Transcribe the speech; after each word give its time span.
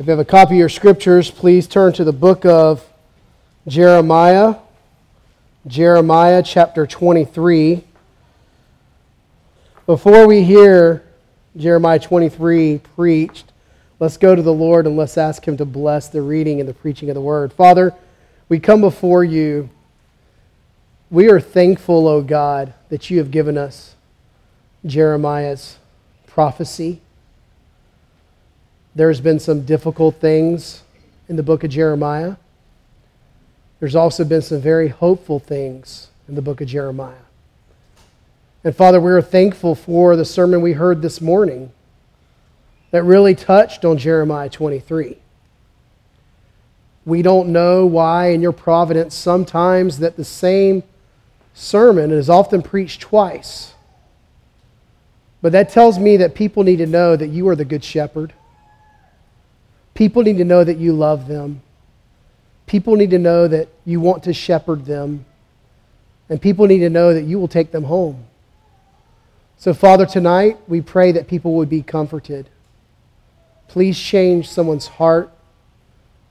If 0.00 0.06
you 0.06 0.12
have 0.12 0.18
a 0.18 0.24
copy 0.24 0.54
of 0.54 0.58
your 0.60 0.68
scriptures, 0.70 1.30
please 1.30 1.66
turn 1.66 1.92
to 1.92 2.04
the 2.04 2.12
book 2.12 2.46
of 2.46 2.82
Jeremiah, 3.68 4.54
Jeremiah 5.66 6.42
chapter 6.42 6.86
23. 6.86 7.84
Before 9.84 10.26
we 10.26 10.42
hear 10.42 11.04
Jeremiah 11.54 11.98
23 11.98 12.78
preached, 12.96 13.52
let's 13.98 14.16
go 14.16 14.34
to 14.34 14.40
the 14.40 14.54
Lord 14.54 14.86
and 14.86 14.96
let's 14.96 15.18
ask 15.18 15.46
Him 15.46 15.58
to 15.58 15.66
bless 15.66 16.08
the 16.08 16.22
reading 16.22 16.60
and 16.60 16.66
the 16.66 16.72
preaching 16.72 17.10
of 17.10 17.14
the 17.14 17.20
word. 17.20 17.52
Father, 17.52 17.92
we 18.48 18.58
come 18.58 18.80
before 18.80 19.22
you. 19.22 19.68
We 21.10 21.28
are 21.28 21.40
thankful, 21.40 22.08
O 22.08 22.22
God, 22.22 22.72
that 22.88 23.10
you 23.10 23.18
have 23.18 23.30
given 23.30 23.58
us 23.58 23.96
Jeremiah's 24.86 25.76
prophecy. 26.26 27.02
There's 29.00 29.22
been 29.22 29.38
some 29.38 29.64
difficult 29.64 30.16
things 30.16 30.82
in 31.26 31.36
the 31.36 31.42
book 31.42 31.64
of 31.64 31.70
Jeremiah. 31.70 32.36
There's 33.78 33.96
also 33.96 34.24
been 34.24 34.42
some 34.42 34.60
very 34.60 34.88
hopeful 34.88 35.38
things 35.38 36.08
in 36.28 36.34
the 36.34 36.42
book 36.42 36.60
of 36.60 36.68
Jeremiah. 36.68 37.24
And 38.62 38.76
Father, 38.76 39.00
we 39.00 39.10
are 39.12 39.22
thankful 39.22 39.74
for 39.74 40.16
the 40.16 40.26
sermon 40.26 40.60
we 40.60 40.74
heard 40.74 41.00
this 41.00 41.18
morning 41.18 41.72
that 42.90 43.02
really 43.02 43.34
touched 43.34 43.86
on 43.86 43.96
Jeremiah 43.96 44.50
23. 44.50 45.16
We 47.06 47.22
don't 47.22 47.48
know 47.48 47.86
why, 47.86 48.32
in 48.32 48.42
your 48.42 48.52
providence, 48.52 49.14
sometimes 49.14 50.00
that 50.00 50.18
the 50.18 50.26
same 50.26 50.82
sermon 51.54 52.10
is 52.10 52.28
often 52.28 52.60
preached 52.60 53.00
twice. 53.00 53.72
But 55.40 55.52
that 55.52 55.70
tells 55.70 55.98
me 55.98 56.18
that 56.18 56.34
people 56.34 56.64
need 56.64 56.76
to 56.76 56.86
know 56.86 57.16
that 57.16 57.28
you 57.28 57.48
are 57.48 57.56
the 57.56 57.64
Good 57.64 57.82
Shepherd 57.82 58.34
People 60.00 60.22
need 60.22 60.38
to 60.38 60.46
know 60.46 60.64
that 60.64 60.78
you 60.78 60.94
love 60.94 61.28
them. 61.28 61.60
People 62.66 62.96
need 62.96 63.10
to 63.10 63.18
know 63.18 63.46
that 63.46 63.68
you 63.84 64.00
want 64.00 64.22
to 64.22 64.32
shepherd 64.32 64.86
them. 64.86 65.26
And 66.30 66.40
people 66.40 66.66
need 66.66 66.78
to 66.78 66.88
know 66.88 67.12
that 67.12 67.24
you 67.24 67.38
will 67.38 67.48
take 67.48 67.70
them 67.70 67.84
home. 67.84 68.24
So, 69.58 69.74
Father, 69.74 70.06
tonight 70.06 70.56
we 70.66 70.80
pray 70.80 71.12
that 71.12 71.28
people 71.28 71.52
would 71.56 71.68
be 71.68 71.82
comforted. 71.82 72.48
Please 73.68 74.00
change 74.00 74.48
someone's 74.48 74.86
heart. 74.86 75.30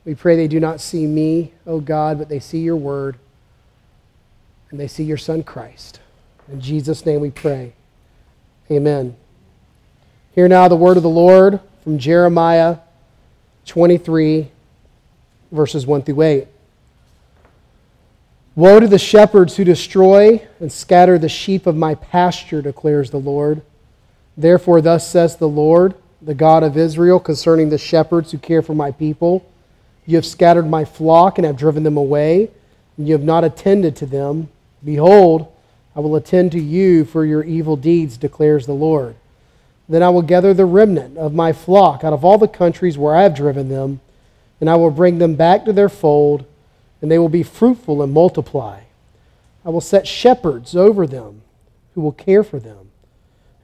We 0.03 0.15
pray 0.15 0.35
they 0.35 0.47
do 0.47 0.59
not 0.59 0.81
see 0.81 1.05
me, 1.05 1.53
oh 1.67 1.79
God, 1.79 2.17
but 2.17 2.27
they 2.27 2.39
see 2.39 2.61
your 2.61 2.75
word 2.75 3.19
and 4.71 4.79
they 4.79 4.87
see 4.87 5.03
your 5.03 5.17
Son 5.17 5.43
Christ. 5.43 5.99
In 6.51 6.59
Jesus' 6.59 7.05
name 7.05 7.21
we 7.21 7.29
pray. 7.29 7.73
Amen. 8.71 9.15
Hear 10.33 10.47
now 10.47 10.67
the 10.67 10.75
word 10.75 10.97
of 10.97 11.03
the 11.03 11.09
Lord 11.09 11.59
from 11.83 11.99
Jeremiah 11.99 12.79
23, 13.65 14.49
verses 15.51 15.85
1 15.85 16.01
through 16.03 16.21
8. 16.21 16.47
Woe 18.55 18.79
to 18.79 18.87
the 18.87 18.99
shepherds 18.99 19.55
who 19.55 19.63
destroy 19.63 20.45
and 20.59 20.71
scatter 20.71 21.17
the 21.17 21.29
sheep 21.29 21.65
of 21.65 21.77
my 21.77 21.95
pasture, 21.95 22.61
declares 22.61 23.09
the 23.09 23.17
Lord. 23.17 23.61
Therefore, 24.35 24.81
thus 24.81 25.09
says 25.09 25.37
the 25.37 25.47
Lord, 25.47 25.95
the 26.21 26.33
God 26.33 26.63
of 26.63 26.75
Israel, 26.75 27.19
concerning 27.19 27.69
the 27.69 27.77
shepherds 27.77 28.31
who 28.31 28.37
care 28.37 28.61
for 28.61 28.73
my 28.73 28.91
people 28.91 29.45
You 30.09 30.15
have 30.15 30.25
scattered 30.25 30.67
my 30.67 30.85
flock 30.85 31.37
and 31.37 31.45
have 31.45 31.55
driven 31.55 31.83
them 31.83 31.95
away, 31.95 32.49
and 32.97 33.07
you 33.07 33.13
have 33.13 33.23
not 33.23 33.43
attended 33.43 33.95
to 33.97 34.07
them. 34.07 34.49
Behold, 34.83 35.53
I 35.95 35.99
will 35.99 36.15
attend 36.15 36.51
to 36.53 36.59
you 36.59 37.05
for 37.05 37.25
your 37.25 37.43
evil 37.43 37.75
deeds, 37.75 38.17
declares 38.17 38.65
the 38.65 38.73
Lord. 38.73 39.15
Then 39.89 40.03
I 40.03 40.09
will 40.09 40.21
gather 40.21 40.53
the 40.53 40.65
remnant 40.65 41.17
of 41.17 41.33
my 41.33 41.51
flock 41.51 42.03
out 42.03 42.13
of 42.13 42.23
all 42.23 42.37
the 42.37 42.47
countries 42.47 42.95
where 42.95 43.15
I 43.15 43.23
have 43.23 43.35
driven 43.35 43.69
them, 43.69 43.99
and 44.61 44.69
I 44.69 44.75
will 44.75 44.91
bring 44.91 45.17
them 45.17 45.33
back 45.33 45.65
to 45.65 45.73
their 45.73 45.89
fold, 45.89 46.45
and 47.01 47.09
they 47.09 47.17
will 47.17 47.27
be 47.27 47.41
fruitful 47.41 48.03
and 48.03 48.13
multiply. 48.13 48.81
I 49.65 49.69
will 49.69 49.81
set 49.81 50.07
shepherds 50.07 50.75
over 50.75 51.07
them 51.07 51.41
who 51.95 52.01
will 52.01 52.11
care 52.11 52.43
for 52.43 52.59
them, 52.59 52.91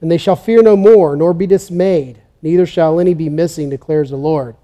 and 0.00 0.10
they 0.10 0.18
shall 0.18 0.34
fear 0.34 0.62
no 0.62 0.76
more, 0.76 1.14
nor 1.14 1.32
be 1.32 1.46
dismayed, 1.46 2.20
neither 2.42 2.66
shall 2.66 2.98
any 2.98 3.14
be 3.14 3.28
missing, 3.28 3.70
declares 3.70 4.10
the 4.10 4.16
Lord. 4.16 4.56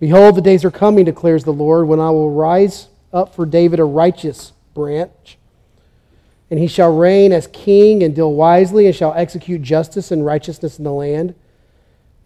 Behold, 0.00 0.34
the 0.34 0.42
days 0.42 0.64
are 0.64 0.70
coming, 0.72 1.04
declares 1.04 1.44
the 1.44 1.52
Lord, 1.52 1.86
when 1.86 2.00
I 2.00 2.10
will 2.10 2.32
rise 2.32 2.88
up 3.12 3.36
for 3.36 3.46
David 3.46 3.78
a 3.78 3.84
righteous 3.84 4.52
branch 4.74 5.38
and 6.52 6.60
he 6.60 6.66
shall 6.66 6.94
reign 6.94 7.32
as 7.32 7.46
king 7.46 8.02
and 8.02 8.14
deal 8.14 8.34
wisely 8.34 8.84
and 8.84 8.94
shall 8.94 9.14
execute 9.14 9.62
justice 9.62 10.10
and 10.10 10.26
righteousness 10.26 10.76
in 10.76 10.84
the 10.84 10.92
land. 10.92 11.34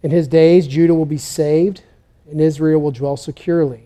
In 0.03 0.11
his 0.11 0.27
days, 0.27 0.67
Judah 0.67 0.93
will 0.93 1.05
be 1.05 1.17
saved, 1.17 1.83
and 2.29 2.41
Israel 2.41 2.81
will 2.81 2.91
dwell 2.91 3.15
securely. 3.15 3.83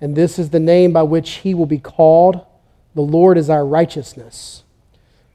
And 0.00 0.16
this 0.16 0.38
is 0.38 0.48
the 0.48 0.58
name 0.58 0.94
by 0.94 1.02
which 1.02 1.32
he 1.40 1.52
will 1.52 1.66
be 1.66 1.76
called 1.76 2.46
The 2.94 3.02
Lord 3.02 3.36
is 3.36 3.50
our 3.50 3.66
righteousness. 3.66 4.62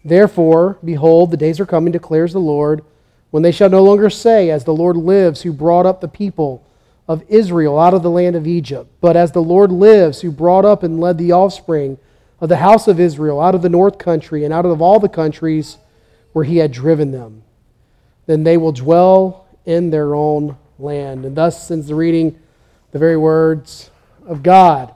Therefore, 0.03 0.79
behold, 0.83 1.29
the 1.29 1.37
days 1.37 1.59
are 1.59 1.67
coming, 1.67 1.91
declares 1.91 2.33
the 2.33 2.39
Lord, 2.39 2.83
when 3.29 3.43
they 3.43 3.51
shall 3.51 3.69
no 3.69 3.83
longer 3.83 4.09
say, 4.09 4.49
As 4.49 4.63
the 4.63 4.73
Lord 4.73 4.97
lives, 4.97 5.43
who 5.43 5.53
brought 5.53 5.85
up 5.85 6.01
the 6.01 6.07
people 6.07 6.65
of 7.07 7.23
Israel 7.29 7.79
out 7.79 7.93
of 7.93 8.01
the 8.01 8.09
land 8.09 8.35
of 8.35 8.47
Egypt, 8.47 8.89
but 8.99 9.15
as 9.15 9.31
the 9.31 9.43
Lord 9.43 9.71
lives, 9.71 10.21
who 10.21 10.31
brought 10.31 10.65
up 10.65 10.81
and 10.81 10.99
led 10.99 11.19
the 11.19 11.33
offspring 11.33 11.99
of 12.43 12.49
the 12.49 12.57
house 12.57 12.89
of 12.89 12.99
Israel 12.99 13.39
out 13.39 13.55
of 13.55 13.61
the 13.61 13.69
north 13.69 13.97
country 13.97 14.43
and 14.43 14.53
out 14.53 14.65
of 14.65 14.81
all 14.81 14.99
the 14.99 15.07
countries 15.07 15.77
where 16.33 16.43
he 16.43 16.57
had 16.57 16.73
driven 16.73 17.09
them. 17.09 17.41
Then 18.25 18.43
they 18.43 18.57
will 18.57 18.73
dwell 18.73 19.47
in 19.65 19.91
their 19.91 20.13
own 20.13 20.57
land. 20.77 21.23
And 21.23 21.37
thus 21.37 21.65
sends 21.65 21.87
the 21.87 21.95
reading 21.95 22.37
the 22.91 22.99
very 22.99 23.15
words 23.15 23.91
of 24.27 24.43
God. 24.43 24.93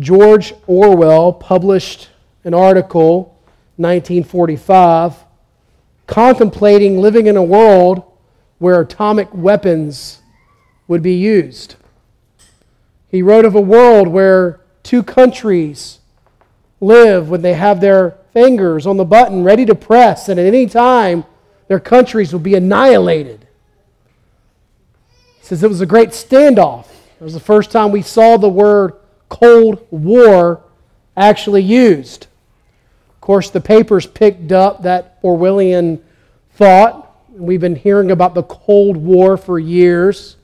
George 0.00 0.52
Orwell 0.66 1.32
published 1.32 2.08
an 2.42 2.54
article, 2.54 3.38
1945, 3.76 5.14
contemplating 6.08 6.98
living 6.98 7.28
in 7.28 7.36
a 7.36 7.42
world 7.44 8.02
where 8.58 8.80
atomic 8.80 9.32
weapons 9.32 10.22
would 10.88 11.04
be 11.04 11.14
used. 11.14 11.76
He 13.08 13.22
wrote 13.22 13.44
of 13.44 13.54
a 13.54 13.60
world 13.60 14.08
where 14.08 14.58
two 14.82 15.04
countries 15.04 16.00
live 16.82 17.30
when 17.30 17.40
they 17.40 17.54
have 17.54 17.80
their 17.80 18.18
fingers 18.32 18.86
on 18.86 18.96
the 18.96 19.04
button 19.04 19.44
ready 19.44 19.64
to 19.64 19.74
press, 19.74 20.28
and 20.28 20.38
at 20.38 20.46
any 20.46 20.66
time 20.66 21.24
their 21.68 21.80
countries 21.80 22.32
will 22.32 22.40
be 22.40 22.54
annihilated. 22.54 23.46
He 25.38 25.46
says 25.46 25.62
it 25.62 25.68
was 25.68 25.80
a 25.80 25.86
great 25.86 26.10
standoff. 26.10 26.86
It 27.20 27.24
was 27.24 27.34
the 27.34 27.40
first 27.40 27.70
time 27.70 27.92
we 27.92 28.02
saw 28.02 28.36
the 28.36 28.48
word 28.48 28.94
Cold 29.28 29.86
War 29.90 30.62
actually 31.16 31.62
used. 31.62 32.26
Of 33.08 33.20
course, 33.20 33.50
the 33.50 33.60
papers 33.60 34.06
picked 34.06 34.50
up 34.50 34.82
that 34.82 35.22
Orwellian 35.22 36.00
thought. 36.54 37.16
We've 37.30 37.60
been 37.60 37.76
hearing 37.76 38.10
about 38.10 38.34
the 38.34 38.42
Cold 38.42 38.96
War 38.96 39.36
for 39.36 39.58
years. 39.58 40.36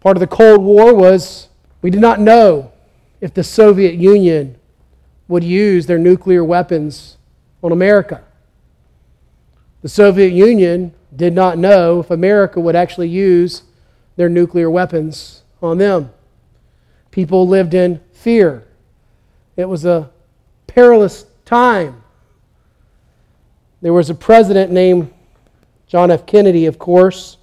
Part 0.00 0.16
of 0.16 0.20
the 0.20 0.26
Cold 0.26 0.62
War 0.62 0.94
was 0.94 1.48
we 1.82 1.90
did 1.90 2.00
not 2.00 2.20
know 2.20 2.72
if 3.24 3.32
the 3.32 3.42
Soviet 3.42 3.94
Union 3.94 4.54
would 5.28 5.42
use 5.42 5.86
their 5.86 5.96
nuclear 5.96 6.44
weapons 6.44 7.16
on 7.62 7.72
America. 7.72 8.22
The 9.80 9.88
Soviet 9.88 10.28
Union 10.28 10.92
did 11.16 11.32
not 11.32 11.56
know 11.56 12.00
if 12.00 12.10
America 12.10 12.60
would 12.60 12.76
actually 12.76 13.08
use 13.08 13.62
their 14.16 14.28
nuclear 14.28 14.68
weapons 14.68 15.42
on 15.62 15.78
them. 15.78 16.12
People 17.12 17.48
lived 17.48 17.72
in 17.72 17.98
fear. 18.12 18.66
It 19.56 19.70
was 19.70 19.86
a 19.86 20.10
perilous 20.66 21.24
time. 21.46 22.02
There 23.80 23.94
was 23.94 24.10
a 24.10 24.14
president 24.14 24.70
named 24.70 25.10
John 25.86 26.10
F. 26.10 26.26
Kennedy, 26.26 26.66
of 26.66 26.78
course. 26.78 27.38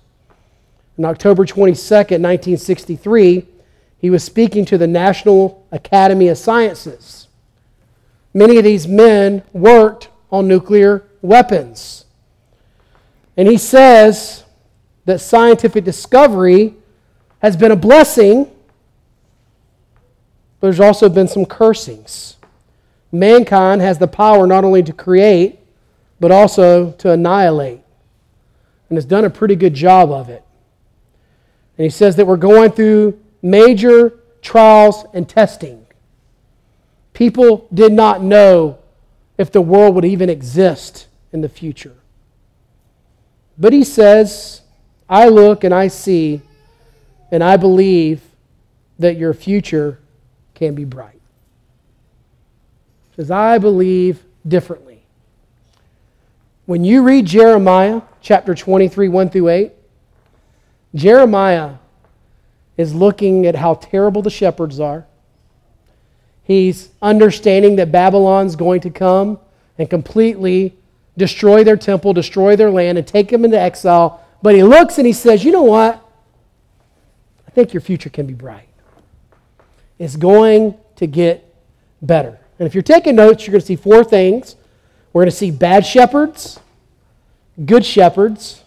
On 0.99 1.05
October 1.05 1.43
22nd, 1.43 2.21
1963, 2.21 3.47
he 4.01 4.09
was 4.09 4.23
speaking 4.23 4.65
to 4.65 4.79
the 4.79 4.87
National 4.87 5.63
Academy 5.71 6.27
of 6.27 6.37
Sciences. 6.39 7.27
Many 8.33 8.57
of 8.57 8.63
these 8.63 8.87
men 8.87 9.43
worked 9.53 10.09
on 10.31 10.47
nuclear 10.47 11.03
weapons. 11.21 12.05
And 13.37 13.47
he 13.47 13.57
says 13.57 14.43
that 15.05 15.21
scientific 15.21 15.83
discovery 15.83 16.73
has 17.43 17.55
been 17.55 17.71
a 17.71 17.75
blessing, 17.75 18.45
but 20.59 20.67
there's 20.67 20.79
also 20.79 21.07
been 21.07 21.27
some 21.27 21.45
cursings. 21.45 22.37
Mankind 23.11 23.81
has 23.81 23.99
the 23.99 24.07
power 24.07 24.47
not 24.47 24.63
only 24.63 24.81
to 24.81 24.93
create, 24.93 25.59
but 26.19 26.31
also 26.31 26.91
to 26.93 27.11
annihilate, 27.11 27.81
and 28.89 28.97
has 28.97 29.05
done 29.05 29.25
a 29.25 29.29
pretty 29.29 29.55
good 29.55 29.75
job 29.75 30.11
of 30.11 30.29
it. 30.29 30.43
And 31.77 31.83
he 31.83 31.91
says 31.91 32.15
that 32.15 32.25
we're 32.25 32.37
going 32.37 32.71
through 32.71 33.20
major 33.41 34.19
trials 34.41 35.05
and 35.13 35.27
testing. 35.27 35.85
People 37.13 37.67
did 37.73 37.93
not 37.93 38.21
know 38.21 38.79
if 39.37 39.51
the 39.51 39.61
world 39.61 39.95
would 39.95 40.05
even 40.05 40.29
exist 40.29 41.07
in 41.31 41.41
the 41.41 41.49
future. 41.49 41.95
But 43.57 43.73
he 43.73 43.83
says, 43.83 44.61
I 45.09 45.27
look 45.27 45.63
and 45.63 45.73
I 45.73 45.87
see 45.87 46.41
and 47.31 47.43
I 47.43 47.57
believe 47.57 48.21
that 48.99 49.17
your 49.17 49.33
future 49.33 49.99
can 50.53 50.75
be 50.75 50.85
bright. 50.85 51.21
Because 53.09 53.31
I 53.31 53.57
believe 53.57 54.23
differently. 54.47 55.03
When 56.65 56.83
you 56.83 57.03
read 57.03 57.25
Jeremiah 57.25 58.01
chapter 58.21 58.53
23, 58.53 59.09
1 59.09 59.29
through 59.29 59.49
8, 59.49 59.71
Jeremiah 60.93 61.75
is 62.77 62.93
looking 62.93 63.45
at 63.45 63.55
how 63.55 63.75
terrible 63.75 64.21
the 64.21 64.29
shepherds 64.29 64.79
are. 64.79 65.05
He's 66.43 66.89
understanding 67.01 67.75
that 67.77 67.91
Babylon's 67.91 68.55
going 68.55 68.81
to 68.81 68.89
come 68.89 69.39
and 69.77 69.89
completely 69.89 70.75
destroy 71.17 71.63
their 71.63 71.77
temple, 71.77 72.13
destroy 72.13 72.55
their 72.55 72.71
land, 72.71 72.97
and 72.97 73.05
take 73.05 73.29
them 73.29 73.45
into 73.45 73.59
exile. 73.59 74.25
But 74.41 74.55
he 74.55 74.63
looks 74.63 74.97
and 74.97 75.05
he 75.05 75.13
says, 75.13 75.43
You 75.43 75.51
know 75.51 75.63
what? 75.63 76.03
I 77.47 77.51
think 77.51 77.73
your 77.73 77.81
future 77.81 78.09
can 78.09 78.25
be 78.25 78.33
bright. 78.33 78.67
It's 79.99 80.15
going 80.15 80.77
to 80.95 81.07
get 81.07 81.53
better. 82.01 82.39
And 82.57 82.67
if 82.67 82.73
you're 82.73 82.81
taking 82.81 83.15
notes, 83.15 83.45
you're 83.45 83.51
going 83.51 83.61
to 83.61 83.67
see 83.67 83.75
four 83.75 84.03
things. 84.03 84.55
We're 85.13 85.23
going 85.23 85.31
to 85.31 85.35
see 85.35 85.51
bad 85.51 85.85
shepherds, 85.85 86.59
good 87.65 87.85
shepherds. 87.85 88.63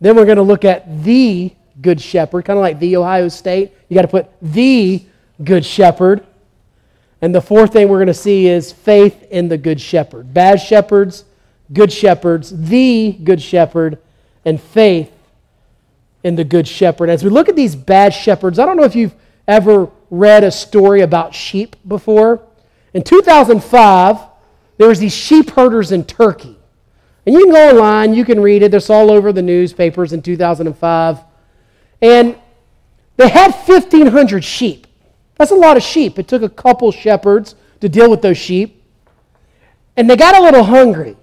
Then 0.00 0.16
we're 0.16 0.24
going 0.24 0.36
to 0.36 0.42
look 0.42 0.64
at 0.64 1.04
the 1.04 1.52
good 1.80 2.00
shepherd, 2.00 2.44
kind 2.44 2.58
of 2.58 2.62
like 2.62 2.78
the 2.78 2.96
Ohio 2.96 3.28
State. 3.28 3.72
You 3.88 3.94
got 3.94 4.02
to 4.02 4.08
put 4.08 4.30
the 4.40 5.04
good 5.42 5.64
shepherd. 5.64 6.26
And 7.20 7.34
the 7.34 7.40
fourth 7.40 7.72
thing 7.72 7.88
we're 7.88 7.98
going 7.98 8.06
to 8.08 8.14
see 8.14 8.46
is 8.46 8.72
faith 8.72 9.24
in 9.30 9.48
the 9.48 9.58
good 9.58 9.80
shepherd. 9.80 10.32
Bad 10.32 10.60
shepherds, 10.60 11.24
good 11.72 11.92
shepherds, 11.92 12.68
the 12.68 13.12
good 13.24 13.42
shepherd, 13.42 13.98
and 14.44 14.60
faith 14.60 15.12
in 16.22 16.36
the 16.36 16.44
good 16.44 16.66
shepherd. 16.68 17.10
As 17.10 17.24
we 17.24 17.30
look 17.30 17.48
at 17.48 17.56
these 17.56 17.74
bad 17.74 18.14
shepherds, 18.14 18.58
I 18.58 18.66
don't 18.66 18.76
know 18.76 18.84
if 18.84 18.94
you've 18.94 19.14
ever 19.46 19.90
read 20.10 20.44
a 20.44 20.50
story 20.50 21.00
about 21.00 21.34
sheep 21.34 21.76
before. 21.86 22.42
In 22.94 23.02
2005, 23.02 24.18
there 24.76 24.88
was 24.88 25.00
these 25.00 25.14
sheep 25.14 25.50
herders 25.50 25.92
in 25.92 26.04
Turkey. 26.04 26.56
And 27.26 27.34
you 27.34 27.44
can 27.44 27.52
go 27.52 27.70
online, 27.70 28.14
you 28.14 28.24
can 28.24 28.40
read 28.40 28.62
it. 28.62 28.72
It's 28.72 28.90
all 28.90 29.10
over 29.10 29.32
the 29.32 29.42
newspapers 29.42 30.12
in 30.12 30.22
2005. 30.22 31.18
And 32.00 32.36
they 33.16 33.28
had 33.28 33.52
1,500 33.52 34.44
sheep. 34.44 34.86
That's 35.36 35.50
a 35.50 35.56
lot 35.56 35.76
of 35.76 35.82
sheep. 35.82 36.18
It 36.18 36.28
took 36.28 36.42
a 36.42 36.48
couple 36.48 36.90
shepherds 36.92 37.54
to 37.80 37.88
deal 37.88 38.10
with 38.10 38.22
those 38.22 38.38
sheep. 38.38 38.82
And 39.96 40.08
they 40.08 40.16
got 40.16 40.36
a 40.36 40.42
little 40.42 40.64
hungry. 40.64 41.16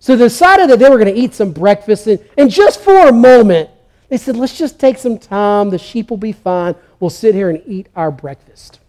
So 0.00 0.16
they 0.16 0.24
decided 0.24 0.68
that 0.70 0.78
they 0.78 0.90
were 0.90 0.98
going 0.98 1.14
to 1.14 1.20
eat 1.20 1.32
some 1.34 1.52
breakfast. 1.52 2.06
And, 2.06 2.18
and 2.36 2.50
just 2.50 2.80
for 2.80 3.08
a 3.08 3.12
moment, 3.12 3.70
they 4.08 4.16
said, 4.18 4.36
let's 4.36 4.58
just 4.58 4.78
take 4.78 4.98
some 4.98 5.16
time. 5.16 5.70
The 5.70 5.78
sheep 5.78 6.10
will 6.10 6.18
be 6.18 6.32
fine. 6.32 6.74
We'll 7.00 7.10
sit 7.10 7.34
here 7.34 7.48
and 7.48 7.62
eat 7.66 7.88
our 7.96 8.10
breakfast. 8.10 8.80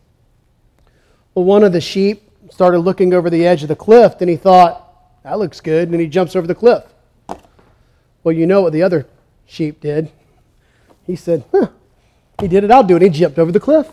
Well, 1.34 1.46
one 1.46 1.64
of 1.64 1.72
the 1.72 1.82
sheep 1.82 2.30
started 2.50 2.80
looking 2.80 3.14
over 3.14 3.30
the 3.30 3.46
edge 3.46 3.62
of 3.62 3.70
the 3.70 3.76
cliff, 3.76 4.16
and 4.20 4.30
he 4.30 4.36
thought, 4.36 5.22
that 5.24 5.40
looks 5.40 5.62
good. 5.62 5.90
And 5.90 6.02
he 6.02 6.08
jumps 6.08 6.36
over 6.36 6.48
the 6.48 6.56
cliff. 6.56 6.84
Well, 8.24 8.36
you 8.36 8.46
know 8.46 8.62
what 8.62 8.74
the 8.74 8.84
other 8.84 9.06
sheep 9.46 9.80
did. 9.80 10.12
He 11.06 11.16
said, 11.16 11.44
huh, 11.52 11.68
he 12.40 12.48
did 12.48 12.64
it, 12.64 12.72
I'll 12.72 12.84
do 12.84 12.96
it. 12.96 13.02
He 13.02 13.10
jumped 13.10 13.40
over 13.40 13.52
the 13.52 13.60
cliff. 13.60 13.88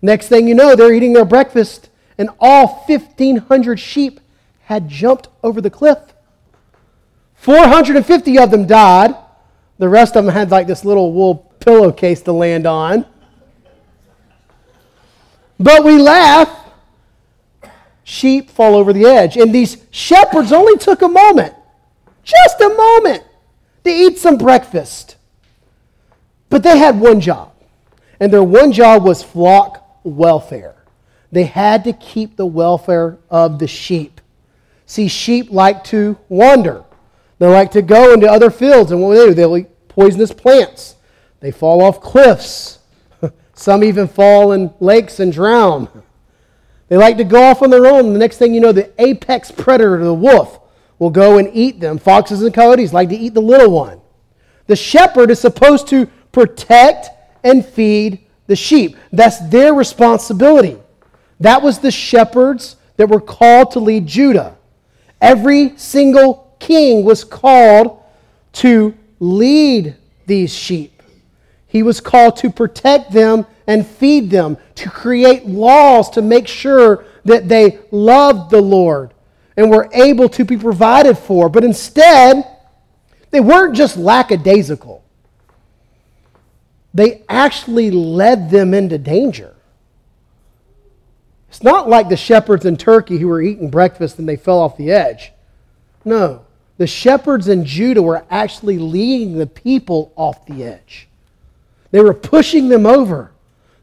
Next 0.00 0.28
thing 0.28 0.46
you 0.46 0.54
know, 0.54 0.76
they're 0.76 0.92
eating 0.92 1.12
their 1.12 1.24
breakfast, 1.24 1.90
and 2.16 2.30
all 2.38 2.84
1,500 2.86 3.78
sheep 3.78 4.20
had 4.62 4.88
jumped 4.88 5.28
over 5.42 5.60
the 5.60 5.70
cliff. 5.70 5.98
450 7.34 8.38
of 8.38 8.50
them 8.50 8.66
died. 8.66 9.14
The 9.78 9.88
rest 9.88 10.16
of 10.16 10.24
them 10.24 10.34
had 10.34 10.50
like 10.50 10.66
this 10.66 10.84
little 10.84 11.12
wool 11.12 11.52
pillowcase 11.60 12.22
to 12.22 12.32
land 12.32 12.66
on. 12.66 13.06
But 15.58 15.84
we 15.84 15.98
laugh. 15.98 16.50
Sheep 18.04 18.50
fall 18.50 18.74
over 18.74 18.92
the 18.92 19.04
edge. 19.04 19.36
And 19.36 19.54
these 19.54 19.84
shepherds 19.90 20.52
only 20.52 20.78
took 20.78 21.02
a 21.02 21.08
moment, 21.08 21.54
just 22.24 22.60
a 22.60 22.68
moment, 22.70 23.22
to 23.84 23.90
eat 23.90 24.18
some 24.18 24.38
breakfast. 24.38 25.16
But 26.50 26.62
they 26.62 26.78
had 26.78 26.98
one 26.98 27.20
job. 27.20 27.52
And 28.20 28.32
their 28.32 28.42
one 28.42 28.72
job 28.72 29.04
was 29.04 29.22
flock 29.22 30.00
welfare. 30.02 30.74
They 31.30 31.44
had 31.44 31.84
to 31.84 31.92
keep 31.92 32.36
the 32.36 32.46
welfare 32.46 33.18
of 33.30 33.58
the 33.58 33.66
sheep. 33.66 34.20
See, 34.86 35.08
sheep 35.08 35.50
like 35.50 35.84
to 35.84 36.18
wander. 36.28 36.84
They 37.38 37.46
like 37.46 37.70
to 37.72 37.82
go 37.82 38.12
into 38.12 38.26
other 38.26 38.50
fields, 38.50 38.90
and 38.90 39.02
what 39.02 39.14
they 39.14 39.26
do? 39.26 39.34
They'll 39.34 39.56
eat 39.56 39.88
poisonous 39.88 40.32
plants. 40.32 40.96
They 41.40 41.50
fall 41.50 41.82
off 41.82 42.00
cliffs. 42.00 42.78
Some 43.54 43.84
even 43.84 44.08
fall 44.08 44.52
in 44.52 44.72
lakes 44.80 45.20
and 45.20 45.32
drown. 45.32 45.88
They 46.88 46.96
like 46.96 47.18
to 47.18 47.24
go 47.24 47.42
off 47.42 47.62
on 47.62 47.70
their 47.70 47.86
own. 47.86 48.12
The 48.12 48.18
next 48.18 48.38
thing 48.38 48.54
you 48.54 48.60
know, 48.60 48.72
the 48.72 48.90
apex 49.00 49.50
predator, 49.50 50.02
the 50.02 50.14
wolf, 50.14 50.60
will 50.98 51.10
go 51.10 51.38
and 51.38 51.50
eat 51.52 51.80
them. 51.80 51.98
Foxes 51.98 52.42
and 52.42 52.52
coyotes 52.52 52.92
like 52.92 53.10
to 53.10 53.16
eat 53.16 53.34
the 53.34 53.42
little 53.42 53.70
one. 53.70 54.00
The 54.66 54.76
shepherd 54.76 55.30
is 55.30 55.38
supposed 55.38 55.86
to 55.88 56.08
protect 56.32 57.08
and 57.44 57.64
feed 57.64 58.20
the 58.46 58.56
sheep. 58.56 58.96
That's 59.12 59.38
their 59.48 59.74
responsibility. 59.74 60.76
That 61.40 61.62
was 61.62 61.78
the 61.78 61.90
shepherds 61.90 62.76
that 62.96 63.08
were 63.08 63.20
called 63.20 63.72
to 63.72 63.80
lead 63.80 64.06
Judah. 64.06 64.56
Every 65.20 65.76
single 65.76 66.56
king 66.58 67.04
was 67.04 67.24
called 67.24 68.02
to 68.54 68.94
lead 69.20 69.96
these 70.26 70.54
sheep. 70.54 71.02
He 71.66 71.82
was 71.82 72.00
called 72.00 72.36
to 72.36 72.50
protect 72.50 73.12
them 73.12 73.46
and 73.66 73.86
feed 73.86 74.30
them, 74.30 74.56
to 74.76 74.88
create 74.88 75.46
laws 75.46 76.08
to 76.10 76.22
make 76.22 76.48
sure 76.48 77.04
that 77.24 77.48
they 77.48 77.78
loved 77.90 78.50
the 78.50 78.60
Lord 78.60 79.12
and 79.56 79.70
were 79.70 79.90
able 79.92 80.28
to 80.30 80.44
be 80.44 80.56
provided 80.56 81.18
for. 81.18 81.48
But 81.48 81.64
instead, 81.64 82.44
they 83.30 83.40
weren't 83.40 83.76
just 83.76 83.96
lackadaisical 83.96 85.04
they 86.94 87.22
actually 87.28 87.90
led 87.90 88.50
them 88.50 88.74
into 88.74 88.98
danger. 88.98 89.54
It's 91.48 91.62
not 91.62 91.88
like 91.88 92.08
the 92.08 92.16
shepherds 92.16 92.64
in 92.64 92.76
Turkey 92.76 93.18
who 93.18 93.28
were 93.28 93.40
eating 93.40 93.70
breakfast 93.70 94.18
and 94.18 94.28
they 94.28 94.36
fell 94.36 94.58
off 94.58 94.76
the 94.76 94.90
edge. 94.90 95.32
No, 96.04 96.44
the 96.76 96.86
shepherds 96.86 97.48
in 97.48 97.64
Judah 97.64 98.02
were 98.02 98.24
actually 98.30 98.78
leading 98.78 99.36
the 99.36 99.46
people 99.46 100.12
off 100.16 100.46
the 100.46 100.64
edge. 100.64 101.08
They 101.90 102.00
were 102.00 102.14
pushing 102.14 102.68
them 102.68 102.86
over. 102.86 103.32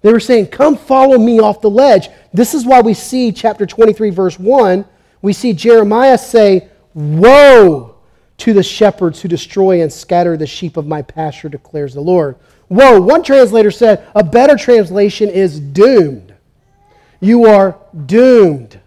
They 0.02 0.14
were 0.14 0.20
saying, 0.20 0.48
Come 0.48 0.78
follow 0.78 1.18
me 1.18 1.40
off 1.40 1.62
the 1.62 1.70
ledge. 1.70 2.10
This 2.32 2.54
is 2.54 2.66
why 2.66 2.82
we 2.82 2.94
see 2.94 3.32
chapter 3.32 3.66
23, 3.66 4.12
verse 4.12 4.40
1. 4.40 4.86
We 5.22 5.34
see 5.34 5.54
Jeremiah 5.54 6.18
say, 6.18 6.70
Woe 6.94 7.96
to 8.38 8.54
the 8.54 8.64
shepherds 8.64 9.22
who 9.22 9.28
destroy 9.28 9.82
and 9.82 9.92
scatter 9.92 10.38
the 10.38 10.48
sheep 10.48 10.78
of 10.78 10.88
my 10.88 11.02
pasture, 11.02 11.50
declares 11.50 11.94
the 11.94 12.02
Lord. 12.02 12.36
Whoa, 12.68 13.00
one 13.00 13.24
translator 13.24 13.72
said 13.72 14.08
a 14.16 14.24
better 14.24 14.56
translation 14.56 15.30
is 15.30 15.60
doomed. 15.60 16.34
You 17.20 17.46
are 17.46 17.78
doomed. 18.06 18.80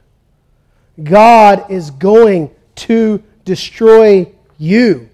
God 1.03 1.71
is 1.71 1.91
going 1.91 2.51
to 2.77 3.23
destroy 3.45 4.33
you. 4.59 5.09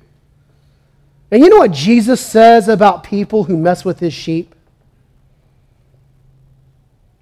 And 1.31 1.43
you 1.43 1.51
know 1.51 1.59
what 1.59 1.73
Jesus 1.73 2.25
says 2.25 2.69
about 2.69 3.05
people 3.05 3.45
who 3.45 3.57
mess 3.57 3.85
with 3.85 3.99
his 3.99 4.15
sheep? 4.15 4.55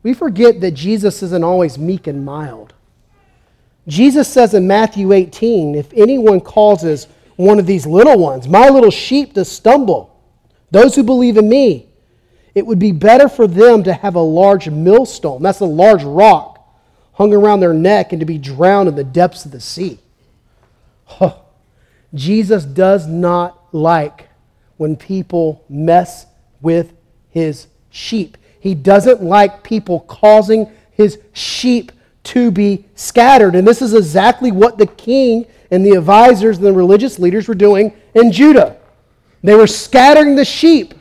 We 0.02 0.14
forget 0.14 0.61
that 0.61 0.72
Jesus 0.72 1.22
isn't 1.22 1.44
always 1.44 1.78
meek 1.78 2.06
and 2.06 2.25
mild. 2.25 2.75
Jesus 3.88 4.28
says 4.28 4.54
in 4.54 4.66
Matthew 4.66 5.12
18 5.12 5.75
if 5.75 5.92
anyone 5.94 6.40
causes 6.40 7.08
one 7.37 7.58
of 7.58 7.66
these 7.66 7.87
little 7.87 8.18
ones, 8.18 8.49
my 8.49 8.68
little 8.68 8.90
sheep, 8.90 9.34
to 9.34 9.44
stumble, 9.44 10.12
those 10.73 10.97
who 10.97 11.05
believe 11.05 11.37
in 11.37 11.49
me, 11.49 11.87
it 12.55 12.67
would 12.67 12.79
be 12.79 12.93
better 12.93 13.29
for 13.29 13.47
them 13.47 13.85
to 13.85 13.93
have 13.93 14.17
a 14.17 14.21
large 14.21 14.69
millstone, 14.69 15.43
that's 15.43 15.61
a 15.61 15.64
large 15.64 16.02
rock, 16.02 16.59
hung 17.12 17.33
around 17.33 17.61
their 17.61 17.75
neck 17.75 18.12
and 18.12 18.21
to 18.21 18.26
be 18.26 18.38
drowned 18.38 18.88
in 18.88 18.97
the 18.97 19.05
depths 19.05 19.45
of 19.45 19.52
the 19.52 19.61
sea. 19.61 19.99
Oh, 21.21 21.43
Jesus 22.14 22.64
does 22.64 23.07
not 23.07 23.59
like 23.73 24.29
when 24.79 24.97
people 24.97 25.64
mess 25.69 26.26
with 26.61 26.95
his 27.31 27.69
sheep. 27.91 28.37
He 28.61 28.75
doesn't 28.75 29.23
like 29.23 29.62
people 29.62 30.00
causing 30.00 30.71
his 30.93 31.19
sheep 31.33 31.93
to 32.25 32.50
be 32.50 32.87
scattered. 32.95 33.55
And 33.55 33.67
this 33.67 33.83
is 33.83 33.95
exactly 33.95 34.52
what 34.52 34.79
the 34.79 34.87
king 34.87 35.47
and 35.71 35.85
the 35.85 35.93
advisors 35.93 36.59
and 36.59 36.67
the 36.67 36.73
religious 36.73 37.19
leaders 37.19 37.49
were 37.49 37.55
doing 37.55 37.93
in 38.14 38.33
Judah. 38.33 38.79
They 39.42 39.54
were 39.54 39.66
scattering 39.66 40.37
the 40.37 40.44
sheep. 40.44 40.94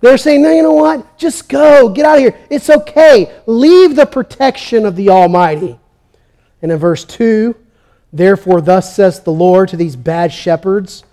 They 0.00 0.10
were 0.10 0.18
saying, 0.18 0.42
No, 0.42 0.52
you 0.52 0.62
know 0.62 0.72
what? 0.72 1.16
Just 1.18 1.48
go. 1.48 1.88
Get 1.88 2.04
out 2.04 2.16
of 2.16 2.20
here. 2.20 2.38
It's 2.50 2.68
okay. 2.68 3.34
Leave 3.46 3.96
the 3.96 4.06
protection 4.06 4.84
of 4.84 4.96
the 4.96 5.10
Almighty. 5.10 5.78
And 6.60 6.72
in 6.72 6.78
verse 6.78 7.04
2, 7.04 7.54
therefore, 8.12 8.60
thus 8.60 8.94
says 8.94 9.20
the 9.20 9.32
Lord 9.32 9.68
to 9.70 9.76
these 9.76 9.96
bad 9.96 10.32
shepherds 10.32 11.04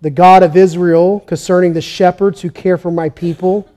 the 0.00 0.10
God 0.10 0.42
of 0.42 0.56
Israel, 0.56 1.20
concerning 1.20 1.72
the 1.72 1.82
shepherds 1.82 2.40
who 2.40 2.50
care 2.50 2.78
for 2.78 2.90
my 2.90 3.10
people. 3.10 3.68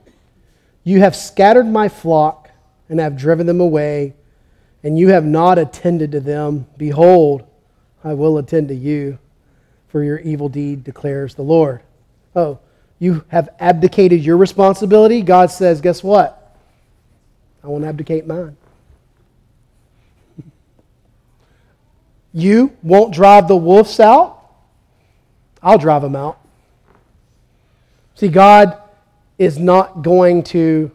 You 0.82 1.00
have 1.00 1.14
scattered 1.14 1.66
my 1.66 1.88
flock 1.88 2.50
and 2.88 2.98
have 2.98 3.16
driven 3.16 3.46
them 3.46 3.60
away, 3.60 4.14
and 4.82 4.98
you 4.98 5.08
have 5.08 5.24
not 5.24 5.58
attended 5.58 6.12
to 6.12 6.20
them. 6.20 6.66
Behold, 6.76 7.44
I 8.02 8.14
will 8.14 8.38
attend 8.38 8.68
to 8.68 8.74
you, 8.74 9.18
for 9.88 10.02
your 10.02 10.18
evil 10.18 10.48
deed 10.48 10.84
declares 10.84 11.34
the 11.34 11.42
Lord. 11.42 11.82
Oh, 12.34 12.58
you 12.98 13.24
have 13.28 13.48
abdicated 13.60 14.24
your 14.24 14.36
responsibility. 14.36 15.22
God 15.22 15.50
says, 15.50 15.80
guess 15.80 16.02
what? 16.02 16.56
I 17.62 17.68
won't 17.68 17.84
abdicate 17.84 18.26
mine. 18.26 18.56
You 22.32 22.76
won't 22.82 23.14
drive 23.14 23.46
the 23.46 23.56
wolves 23.56 24.00
out. 24.00 24.42
I'll 25.62 25.78
drive 25.78 26.02
them 26.02 26.16
out. 26.16 26.40
See, 28.16 28.28
God 28.28 28.80
is 29.38 29.58
not 29.58 30.02
going 30.02 30.42
to 30.44 30.90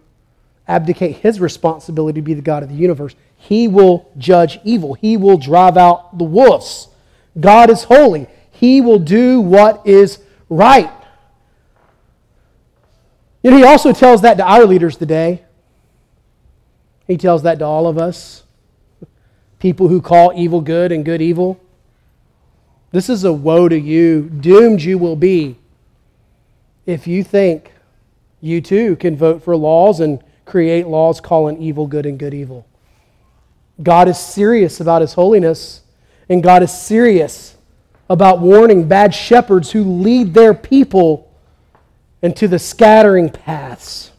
abdicate 0.67 1.17
his 1.17 1.39
responsibility 1.39 2.21
to 2.21 2.23
be 2.23 2.33
the 2.33 2.41
God 2.41 2.61
of 2.63 2.69
the 2.69 2.75
universe. 2.75 3.15
He 3.35 3.67
will 3.67 4.09
judge 4.17 4.59
evil, 4.63 4.93
he 4.93 5.17
will 5.17 5.37
drive 5.37 5.77
out 5.77 6.17
the 6.17 6.23
wolves. 6.23 6.89
God 7.39 7.69
is 7.69 7.83
holy, 7.83 8.27
he 8.51 8.81
will 8.81 8.99
do 8.99 9.41
what 9.41 9.85
is 9.87 10.19
right. 10.49 10.91
You 13.41 13.51
know, 13.51 13.57
he 13.57 13.63
also 13.63 13.93
tells 13.93 14.21
that 14.21 14.35
to 14.37 14.45
our 14.45 14.65
leaders 14.65 14.97
today. 14.97 15.43
He 17.07 17.17
tells 17.17 17.43
that 17.43 17.59
to 17.59 17.65
all 17.65 17.87
of 17.87 17.97
us. 17.97 18.43
People 19.59 19.87
who 19.87 20.01
call 20.01 20.31
evil 20.35 20.61
good 20.61 20.91
and 20.91 21.03
good 21.05 21.21
evil. 21.21 21.59
This 22.91 23.09
is 23.09 23.23
a 23.23 23.33
woe 23.33 23.69
to 23.69 23.79
you. 23.79 24.29
Doomed 24.29 24.81
you 24.81 24.97
will 24.97 25.15
be 25.15 25.57
if 26.85 27.05
you 27.05 27.23
think 27.23 27.71
you 28.41 28.61
too 28.61 28.95
can 28.95 29.15
vote 29.15 29.43
for 29.43 29.55
laws 29.55 29.99
and 29.99 30.23
create 30.45 30.87
laws 30.87 31.21
calling 31.21 31.61
evil 31.61 31.85
good 31.85 32.05
and 32.05 32.17
good 32.17 32.33
evil. 32.33 32.65
God 33.81 34.07
is 34.07 34.17
serious 34.17 34.79
about 34.79 35.01
his 35.01 35.13
holiness, 35.13 35.81
and 36.27 36.41
God 36.41 36.63
is 36.63 36.71
serious 36.71 37.55
about 38.09 38.39
warning 38.39 38.87
bad 38.87 39.13
shepherds 39.13 39.71
who 39.71 39.83
lead 39.83 40.33
their 40.33 40.53
people 40.53 41.28
into 42.21 42.47
the 42.47 42.59
scattering 42.59 43.29
paths. 43.29 44.11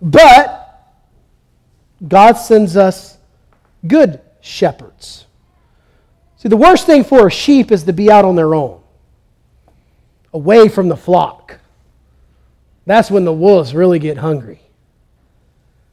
But 0.00 0.64
God 2.06 2.34
sends 2.34 2.76
us 2.76 3.18
good 3.86 4.20
shepherds. 4.40 5.26
See, 6.36 6.48
the 6.48 6.56
worst 6.56 6.86
thing 6.86 7.04
for 7.04 7.26
a 7.26 7.30
sheep 7.30 7.72
is 7.72 7.84
to 7.84 7.92
be 7.92 8.10
out 8.10 8.24
on 8.24 8.36
their 8.36 8.54
own, 8.54 8.80
away 10.32 10.68
from 10.68 10.88
the 10.88 10.96
flock. 10.96 11.58
That's 12.86 13.10
when 13.10 13.24
the 13.24 13.32
wolves 13.32 13.74
really 13.74 13.98
get 13.98 14.18
hungry. 14.18 14.60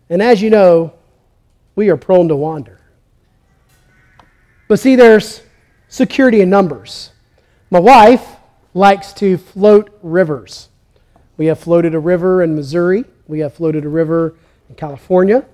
And 0.09 0.21
as 0.21 0.41
you 0.41 0.49
know, 0.49 0.93
we 1.75 1.89
are 1.89 1.97
prone 1.97 2.27
to 2.27 2.35
wander. 2.35 2.79
But 4.67 4.79
see, 4.79 4.95
there's 4.95 5.41
security 5.89 6.41
in 6.41 6.49
numbers. 6.49 7.11
My 7.69 7.79
wife 7.79 8.34
likes 8.75 9.13
to 9.13 9.37
float 9.37 9.97
rivers. 10.03 10.67
We 11.37 11.47
have 11.47 11.59
floated 11.59 11.95
a 11.95 11.99
river 11.99 12.43
in 12.43 12.55
Missouri, 12.55 13.05
we 13.25 13.39
have 13.39 13.53
floated 13.53 13.85
a 13.85 13.89
river 13.89 14.35
in 14.69 14.75
California. 14.75 15.45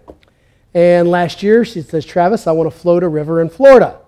And 0.73 1.07
last 1.09 1.43
year, 1.43 1.63
she 1.63 1.81
says, 1.81 2.05
Travis, 2.05 2.47
I 2.47 2.51
want 2.51 2.71
to 2.71 2.77
float 2.77 3.03
a 3.03 3.07
river 3.07 3.41
in 3.41 3.49
Florida. 3.49 3.99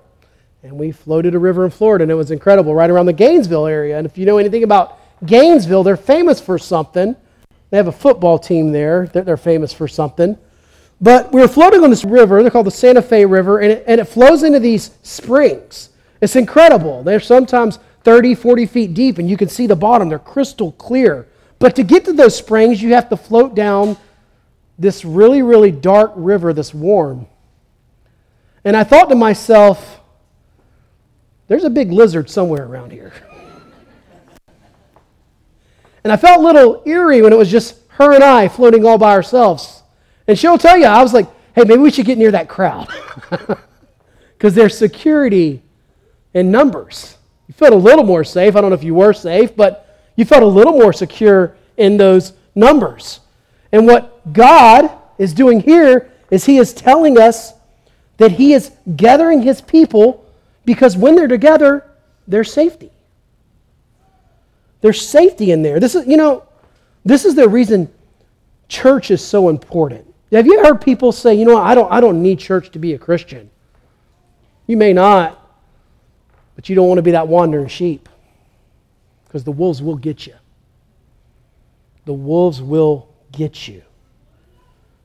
And 0.64 0.74
we 0.80 0.92
floated 0.92 1.36
a 1.36 1.40
river 1.40 1.64
in 1.66 1.72
Florida, 1.72 2.04
and 2.04 2.12
it 2.12 2.16
was 2.16 2.32
incredible, 2.32 2.74
right 2.74 2.90
around 2.90 3.06
the 3.06 3.14
Gainesville 3.14 3.68
area. 3.68 3.98
And 3.98 4.08
if 4.08 4.18
you 4.18 4.26
know 4.26 4.38
anything 4.38 4.64
about 4.64 4.98
Gainesville, 5.26 5.84
they're 5.84 5.98
famous 5.98 6.40
for 6.40 6.58
something. 6.58 7.16
They 7.70 7.78
have 7.78 7.88
a 7.88 7.92
football 7.92 8.40
team 8.40 8.72
there, 8.72 9.08
they're 9.08 9.38
famous 9.38 9.74
for 9.74 9.88
something. 9.88 10.38
But 11.02 11.34
we 11.34 11.42
were 11.42 11.48
floating 11.48 11.84
on 11.84 11.90
this 11.90 12.06
river, 12.06 12.42
they're 12.42 12.52
called 12.52 12.66
the 12.66 12.72
Santa 12.72 13.02
Fe 13.02 13.26
River, 13.26 13.60
and 13.60 13.74
it, 13.74 13.84
and 13.86 14.00
it 14.00 14.06
flows 14.06 14.42
into 14.42 14.60
these 14.60 14.92
springs. 15.04 15.90
It's 16.22 16.38
incredible. 16.38 17.04
They're 17.04 17.20
sometimes 17.20 17.80
30, 18.04 18.36
40 18.36 18.66
feet 18.66 18.94
deep, 18.94 19.18
and 19.18 19.30
you 19.30 19.38
can 19.38 19.50
see 19.50 19.68
the 19.68 19.76
bottom. 19.76 20.10
They're 20.10 20.20
crystal 20.20 20.72
clear. 20.74 21.28
But 21.60 21.76
to 21.78 21.84
get 21.84 22.06
to 22.06 22.14
those 22.14 22.38
springs, 22.38 22.82
you 22.82 22.94
have 22.94 23.10
to 23.10 23.18
float 23.18 23.56
down 23.56 23.98
this 24.78 25.06
really, 25.06 25.42
really 25.42 25.72
dark 25.72 26.12
river 26.16 26.54
that's 26.54 26.74
warm. 26.74 27.28
And 28.66 28.76
I 28.76 28.84
thought 28.84 29.10
to 29.10 29.16
myself, 29.16 30.02
there's 31.48 31.64
a 31.64 31.70
big 31.70 31.92
lizard 31.92 32.30
somewhere 32.30 32.66
around 32.66 32.92
here. 32.92 33.14
and 36.04 36.12
I 36.12 36.18
felt 36.18 36.40
a 36.40 36.44
little 36.44 36.82
eerie 36.86 37.22
when 37.22 37.34
it 37.34 37.38
was 37.38 37.52
just 37.52 37.78
her 37.90 38.14
and 38.14 38.24
I 38.24 38.48
floating 38.48 38.86
all 38.86 38.98
by 38.98 39.12
ourselves. 39.12 39.84
And 40.28 40.38
she'll 40.38 40.58
tell 40.58 40.78
you, 40.78 40.86
I 40.86 41.02
was 41.02 41.14
like, 41.14 41.28
hey, 41.54 41.64
maybe 41.64 41.82
we 41.82 41.92
should 41.92 42.06
get 42.06 42.18
near 42.18 42.32
that 42.32 42.50
crowd. 42.50 42.88
Because 44.44 44.56
there's 44.56 44.78
security 44.78 45.62
in 46.34 46.52
numbers. 46.52 47.16
You 47.54 47.68
felt 47.68 47.74
a 47.74 47.76
little 47.76 48.04
more 48.04 48.24
safe. 48.24 48.56
I 48.56 48.62
don't 48.62 48.72
know 48.72 48.76
if 48.76 48.84
you 48.84 48.96
were 48.96 49.14
safe, 49.14 49.56
but 49.56 50.00
you 50.16 50.26
felt 50.26 50.42
a 50.42 50.48
little 50.48 50.74
more 50.74 50.92
secure 50.92 51.56
in 51.78 51.98
those 51.98 52.34
numbers. 52.56 53.20
And 53.72 53.86
what 53.86 54.34
God 54.34 54.90
is 55.20 55.34
doing 55.34 55.60
here 55.60 56.12
is 56.32 56.46
He 56.46 56.58
is 56.58 56.74
telling 56.74 57.20
us 57.20 57.54
that 58.18 58.32
He 58.32 58.54
is 58.54 58.72
gathering 58.96 59.44
His 59.44 59.62
people 59.62 60.26
because 60.66 60.98
when 60.98 61.16
they're 61.16 61.28
together, 61.28 61.86
there's 62.28 62.52
safety. 62.52 62.90
There's 64.82 65.08
safety 65.08 65.52
in 65.52 65.62
there. 65.62 65.80
This 65.80 65.94
is, 65.94 66.08
you 66.08 66.18
know, 66.18 66.44
this 67.06 67.24
is 67.24 67.36
the 67.36 67.48
reason 67.48 67.88
church 68.68 69.12
is 69.12 69.24
so 69.24 69.50
important. 69.50 70.12
Have 70.32 70.48
you 70.48 70.64
heard 70.64 70.82
people 70.82 71.12
say, 71.12 71.36
you 71.36 71.46
know, 71.46 71.58
I 71.58 71.76
don't, 71.76 71.92
I 71.92 72.02
don't 72.02 72.24
need 72.24 72.40
church 72.40 72.72
to 72.72 72.80
be 72.80 72.94
a 72.94 72.98
Christian? 72.98 73.52
You 74.66 74.78
may 74.78 74.92
not, 74.92 75.40
but 76.56 76.70
you 76.70 76.76
don't 76.76 76.88
want 76.88 76.98
to 76.98 77.04
be 77.04 77.12
that 77.12 77.28
wandering 77.28 77.68
sheep 77.68 78.10
because 79.26 79.44
the 79.44 79.52
wolves 79.52 79.82
will 79.82 79.96
get 79.96 80.28
you. 80.28 80.36
The 82.06 82.14
wolves 82.14 82.62
will 82.62 83.08
get 83.32 83.68
you. 83.68 83.82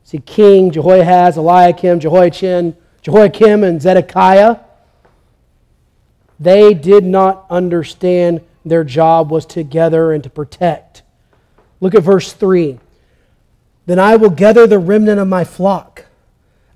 See, 0.04 0.18
King 0.18 0.70
Jehoahaz, 0.70 1.36
Eliakim, 1.36 2.00
Jehoiachin, 2.00 2.76
Jehoiakim, 3.02 3.62
and 3.62 3.80
Zedekiah, 3.80 4.56
they 6.40 6.74
did 6.74 7.04
not 7.04 7.46
understand 7.50 8.40
their 8.64 8.84
job 8.84 9.30
was 9.30 9.46
to 9.46 9.62
gather 9.62 10.12
and 10.12 10.22
to 10.24 10.30
protect. 10.30 11.02
Look 11.80 11.94
at 11.94 12.02
verse 12.02 12.32
3. 12.32 12.78
Then 13.86 13.98
I 13.98 14.16
will 14.16 14.30
gather 14.30 14.66
the 14.66 14.78
remnant 14.78 15.20
of 15.20 15.28
my 15.28 15.44
flock 15.44 16.06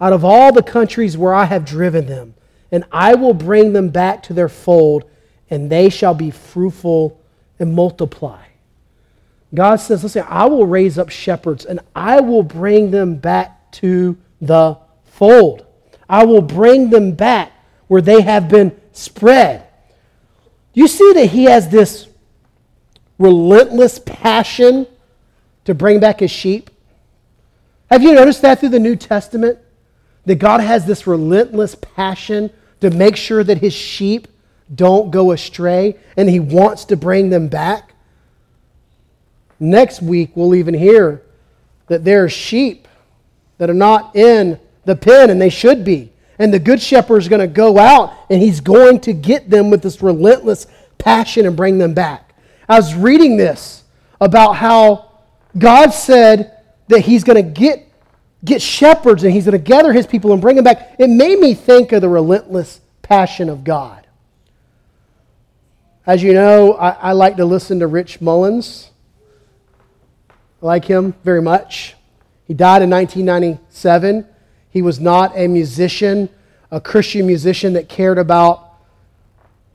out 0.01 0.13
of 0.13 0.25
all 0.25 0.53
the 0.53 0.63
countries 0.63 1.17
where 1.17 1.35
I 1.35 1.45
have 1.45 1.65
driven 1.65 2.07
them 2.07 2.35
and 2.73 2.85
I 2.91 3.15
will 3.15 3.35
bring 3.35 3.73
them 3.75 3.91
back 3.91 4.23
to 4.25 4.33
their 4.33 4.49
fold, 4.49 5.05
and 5.51 5.71
they 5.71 5.91
shall 5.91 6.15
be 6.15 6.31
fruitful 6.31 7.21
and 7.59 7.75
multiply. 7.75 8.43
God 9.55 9.77
says, 9.77 10.03
listen, 10.03 10.25
I 10.27 10.47
will 10.47 10.67
raise 10.67 10.99
up 10.99 11.11
shepherds, 11.11 11.67
and 11.67 11.81
I 11.95 12.21
will 12.21 12.43
bring 12.43 12.91
them 12.91 13.17
back 13.17 13.71
to 13.73 14.17
the 14.41 14.79
fold. 15.05 15.67
I 16.09 16.25
will 16.25 16.41
bring 16.41 16.89
them 16.89 17.13
back 17.13 17.53
where 17.87 18.01
they 18.01 18.23
have 18.23 18.49
been 18.49 18.75
spread. 18.93 19.69
You 20.73 20.89
see 20.89 21.13
that 21.13 21.27
he 21.27 21.45
has 21.45 21.69
this 21.69 22.09
relentless 23.19 23.99
passion 23.99 24.87
to 25.67 25.75
bring 25.75 26.01
back 26.01 26.21
his 26.21 26.31
sheep? 26.31 26.71
Have 27.91 28.03
you 28.03 28.15
noticed 28.15 28.41
that 28.43 28.61
through 28.61 28.71
the 28.71 28.79
New 28.79 28.97
Testament? 28.97 29.59
That 30.25 30.37
God 30.37 30.61
has 30.61 30.87
this 30.87 31.07
relentless 31.07 31.75
passion 31.75 32.51
to 32.83 32.91
make 32.91 33.17
sure 33.17 33.43
that 33.43 33.59
his 33.59 33.73
sheep 33.73 34.29
don't 34.75 35.11
go 35.11 35.33
astray 35.33 35.97
and 36.17 36.29
he 36.29 36.41
wants 36.41 36.85
to 36.87 36.97
bring 36.97 37.31
them 37.31 37.49
back. 37.49 37.95
Next 39.59 40.03
week, 40.03 40.33
we'll 40.35 40.55
even 40.55 40.75
hear 40.75 41.23
that 41.87 42.05
there 42.05 42.25
are 42.25 42.29
sheep 42.29 42.89
that 43.59 43.71
are 43.71 43.75
not 43.75 44.17
in 44.17 44.59
the 44.85 44.97
pen 44.97 45.31
and 45.31 45.41
they 45.41 45.49
should 45.49 45.85
be. 45.85 46.13
And 46.39 46.53
the 46.53 46.59
good 46.59 46.83
shepherd 46.83 47.19
is 47.19 47.29
going 47.29 47.41
to 47.41 47.47
go 47.47 47.79
out 47.79 48.13
and 48.29 48.43
he's 48.43 48.61
going 48.61 49.01
to 49.01 49.13
get 49.13 49.49
them 49.49 49.71
with 49.71 49.83
this 49.83 50.03
relentless 50.03 50.67
passion 50.99 51.47
and 51.47 51.57
bring 51.57 51.79
them 51.79 51.95
back. 51.95 52.35
I 52.69 52.77
was 52.77 52.95
reading 52.95 53.37
this 53.37 53.85
about 54.21 54.55
how 54.55 55.11
God 55.57 55.91
said 55.91 56.59
that 56.89 57.01
he's 57.01 57.23
going 57.23 57.37
to 57.37 57.49
get 57.49 57.92
get 58.45 58.61
shepherds 58.61 59.25
and 59.25 59.33
he's 59.33 59.45
going 59.45 59.53
to 59.53 59.59
gather 59.59 59.93
his 59.93 60.07
people 60.07 60.33
and 60.33 60.41
bring 60.41 60.57
them 60.57 60.65
back. 60.65 60.97
It 60.99 61.09
made 61.09 61.39
me 61.39 61.55
think 61.55 61.93
of 61.93 62.01
the 62.01 62.09
relentless 62.09 62.81
passion 63.03 63.49
of 63.49 63.65
God. 63.65 64.07
As 66.05 66.23
you 66.23 66.33
know, 66.33 66.75
I, 66.75 66.91
I 66.91 67.13
like 67.13 67.37
to 67.37 67.45
listen 67.45 67.79
to 67.81 67.87
Rich 67.87 68.21
Mullins. 68.21 68.91
I 70.31 70.67
like 70.67 70.85
him 70.85 71.15
very 71.23 71.43
much. 71.43 71.95
He 72.45 72.55
died 72.55 72.83
in 72.83 72.91
1997. 72.91 74.27
He 74.71 74.83
was 74.83 74.99
not 74.99 75.37
a 75.37 75.47
musician, 75.47 76.29
a 76.71 76.81
Christian 76.81 77.27
musician 77.27 77.75
that 77.75 77.89
cared 77.89 78.19
about 78.19 78.71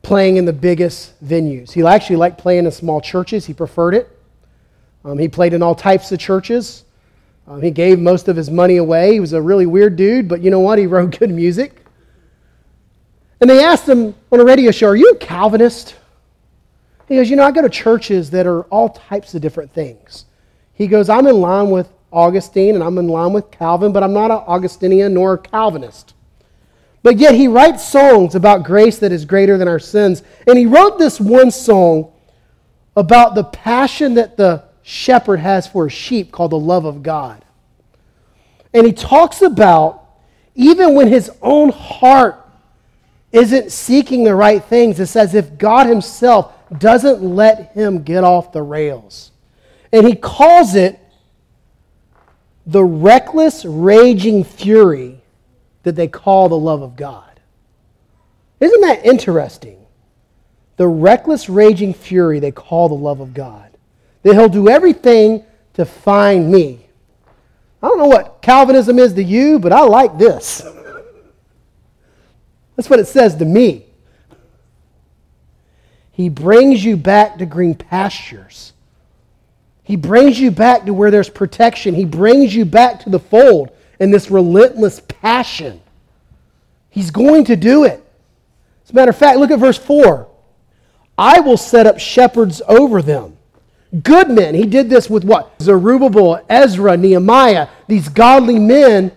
playing 0.01 0.37
in 0.37 0.45
the 0.45 0.53
biggest 0.53 1.23
venues. 1.23 1.71
He 1.71 1.85
actually 1.85 2.17
liked 2.17 2.37
playing 2.37 2.65
in 2.65 2.71
small 2.71 2.99
churches, 2.99 3.45
he 3.45 3.53
preferred 3.53 3.93
it. 3.93 4.09
Um, 5.05 5.17
he 5.17 5.29
played 5.29 5.53
in 5.53 5.63
all 5.63 5.75
types 5.75 6.11
of 6.11 6.19
churches. 6.19 6.83
Um, 7.47 7.61
he 7.61 7.71
gave 7.71 7.99
most 7.99 8.27
of 8.27 8.35
his 8.35 8.49
money 8.49 8.77
away. 8.77 9.13
He 9.13 9.19
was 9.19 9.33
a 9.33 9.41
really 9.41 9.65
weird 9.65 9.95
dude, 9.95 10.27
but 10.27 10.41
you 10.41 10.51
know 10.51 10.59
what? 10.59 10.77
He 10.77 10.85
wrote 10.85 11.17
good 11.17 11.29
music. 11.31 11.85
And 13.39 13.49
they 13.49 13.63
asked 13.63 13.87
him 13.87 14.15
on 14.31 14.39
a 14.39 14.43
radio 14.43 14.71
show, 14.71 14.87
Are 14.87 14.95
you 14.95 15.11
a 15.11 15.15
Calvinist? 15.15 15.95
He 17.07 17.15
goes, 17.15 17.29
You 17.29 17.35
know, 17.35 17.43
I 17.43 17.51
go 17.51 17.61
to 17.61 17.69
churches 17.69 18.29
that 18.31 18.45
are 18.45 18.63
all 18.63 18.89
types 18.89 19.33
of 19.33 19.41
different 19.41 19.71
things. 19.71 20.25
He 20.73 20.87
goes, 20.87 21.09
I'm 21.09 21.27
in 21.27 21.39
line 21.39 21.69
with 21.69 21.89
Augustine 22.11 22.75
and 22.75 22.83
I'm 22.83 22.97
in 22.97 23.07
line 23.07 23.33
with 23.33 23.49
Calvin, 23.51 23.93
but 23.93 24.03
I'm 24.03 24.13
not 24.13 24.31
an 24.31 24.43
Augustinian 24.45 25.13
nor 25.13 25.33
a 25.33 25.37
Calvinist. 25.37 26.13
But 27.03 27.17
yet 27.17 27.35
he 27.35 27.47
writes 27.47 27.87
songs 27.87 28.35
about 28.35 28.65
grace 28.65 28.99
that 28.99 29.11
is 29.11 29.23
greater 29.23 29.57
than 29.57 29.67
our 29.67 29.79
sins. 29.79 30.23
And 30.45 30.57
he 30.57 30.65
wrote 30.65 30.97
this 30.97 31.21
one 31.21 31.51
song 31.51 32.11
about 32.95 33.35
the 33.35 33.45
passion 33.45 34.15
that 34.15 34.35
the 34.35 34.66
shepherd 34.87 35.41
has 35.41 35.67
for 35.67 35.87
a 35.87 35.89
sheep 35.89 36.31
called 36.31 36.53
the 36.53 36.57
love 36.57 36.85
of 36.85 37.03
God. 37.03 37.43
And 38.73 38.87
he 38.87 38.93
talks 38.93 39.41
about 39.41 40.05
even 40.55 40.95
when 40.95 41.09
his 41.09 41.29
own 41.41 41.69
heart 41.69 42.47
isn't 43.33 43.73
seeking 43.73 44.23
the 44.23 44.33
right 44.33 44.63
things, 44.63 44.97
it's 45.01 45.17
as 45.17 45.35
if 45.35 45.57
God 45.57 45.87
himself 45.87 46.53
doesn't 46.79 47.21
let 47.21 47.73
him 47.73 48.03
get 48.03 48.23
off 48.23 48.53
the 48.53 48.63
rails. 48.63 49.31
And 49.91 50.07
he 50.07 50.15
calls 50.15 50.73
it 50.73 50.97
the 52.65 52.83
reckless, 52.83 53.65
raging 53.65 54.45
fury 54.45 55.21
that 55.83 55.97
they 55.97 56.07
call 56.07 56.47
the 56.47 56.57
love 56.57 56.81
of 56.81 56.95
God. 56.95 57.41
Isn't 58.61 58.81
that 58.81 59.05
interesting? 59.05 59.85
The 60.77 60.87
reckless, 60.87 61.49
raging 61.49 61.93
fury 61.93 62.39
they 62.39 62.51
call 62.51 62.87
the 62.87 62.95
love 62.95 63.19
of 63.19 63.33
God. 63.33 63.66
That 64.27 64.33
he'll 64.33 64.49
do 64.49 64.67
everything 64.67 65.45
to 65.75 65.85
find 65.85 66.51
me. 66.51 66.85
I 67.81 67.87
don't 67.87 67.97
know 67.97 68.07
what 68.07 68.41
Calvinism 68.41 68.99
is 68.99 69.13
to 69.13 69.23
you, 69.23 69.57
but 69.57 69.71
I 69.71 69.83
like 69.83 70.17
this. 70.17 70.67
That's 72.75 72.89
what 72.89 72.99
it 72.99 73.07
says 73.07 73.35
to 73.35 73.45
me. 73.45 73.85
He 76.11 76.27
brings 76.27 76.83
you 76.83 76.97
back 76.97 77.37
to 77.37 77.45
green 77.45 77.73
pastures. 77.73 78.73
He 79.85 79.95
brings 79.95 80.37
you 80.37 80.51
back 80.51 80.83
to 80.87 80.93
where 80.93 81.09
there's 81.09 81.29
protection. 81.29 81.95
He 81.95 82.03
brings 82.03 82.53
you 82.53 82.65
back 82.65 82.99
to 83.03 83.09
the 83.09 83.19
fold 83.19 83.71
in 83.97 84.11
this 84.11 84.29
relentless 84.29 84.99
passion. 85.07 85.79
He's 86.89 87.11
going 87.11 87.45
to 87.45 87.55
do 87.55 87.85
it. 87.85 88.05
As 88.83 88.89
a 88.89 88.93
matter 88.93 89.11
of 89.11 89.17
fact, 89.17 89.37
look 89.37 89.51
at 89.51 89.59
verse 89.59 89.77
4. 89.77 90.27
I 91.17 91.39
will 91.39 91.55
set 91.55 91.87
up 91.87 91.97
shepherds 91.97 92.61
over 92.67 93.01
them. 93.01 93.36
Good 94.03 94.29
men. 94.29 94.53
He 94.53 94.65
did 94.65 94.89
this 94.89 95.09
with 95.09 95.23
what? 95.23 95.53
Zerubbabel, 95.61 96.43
Ezra, 96.49 96.97
Nehemiah, 96.97 97.69
these 97.87 98.09
godly 98.09 98.59
men 98.59 99.11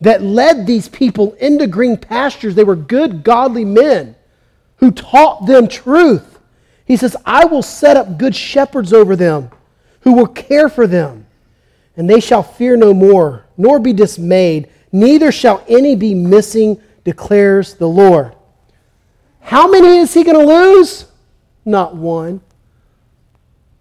that 0.00 0.22
led 0.22 0.66
these 0.66 0.88
people 0.88 1.34
into 1.34 1.66
green 1.66 1.96
pastures. 1.96 2.54
They 2.54 2.64
were 2.64 2.76
good, 2.76 3.22
godly 3.22 3.64
men 3.64 4.16
who 4.76 4.90
taught 4.90 5.46
them 5.46 5.68
truth. 5.68 6.38
He 6.84 6.96
says, 6.96 7.16
I 7.24 7.44
will 7.44 7.62
set 7.62 7.96
up 7.96 8.18
good 8.18 8.34
shepherds 8.34 8.92
over 8.92 9.16
them 9.16 9.50
who 10.00 10.12
will 10.12 10.26
care 10.26 10.68
for 10.68 10.86
them. 10.86 11.26
And 11.96 12.08
they 12.08 12.20
shall 12.20 12.42
fear 12.42 12.76
no 12.76 12.92
more, 12.92 13.46
nor 13.56 13.80
be 13.80 13.92
dismayed, 13.92 14.68
neither 14.92 15.32
shall 15.32 15.64
any 15.66 15.96
be 15.96 16.14
missing, 16.14 16.80
declares 17.04 17.74
the 17.74 17.88
Lord. 17.88 18.34
How 19.40 19.68
many 19.68 19.98
is 19.98 20.12
he 20.14 20.24
going 20.24 20.38
to 20.38 20.46
lose? 20.46 21.06
Not 21.64 21.96
one. 21.96 22.40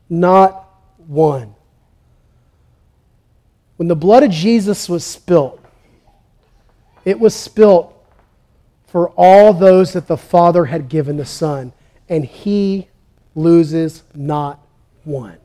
Not 0.10 0.68
one. 1.08 1.56
When 3.78 3.88
the 3.88 3.96
blood 3.96 4.24
of 4.24 4.32
Jesus 4.32 4.88
was 4.88 5.04
spilt, 5.04 5.62
it 7.04 7.20
was 7.20 7.36
spilt 7.36 7.92
for 8.88 9.10
all 9.12 9.54
those 9.54 9.94
that 9.94 10.08
the 10.08 10.18
Father 10.18 10.66
had 10.66 10.88
given 10.88 11.18
the 11.18 11.26
Son, 11.26 11.74
and 12.08 12.24
he 12.24 12.88
loses 13.36 14.04
not 14.14 14.66
one. 15.04 15.38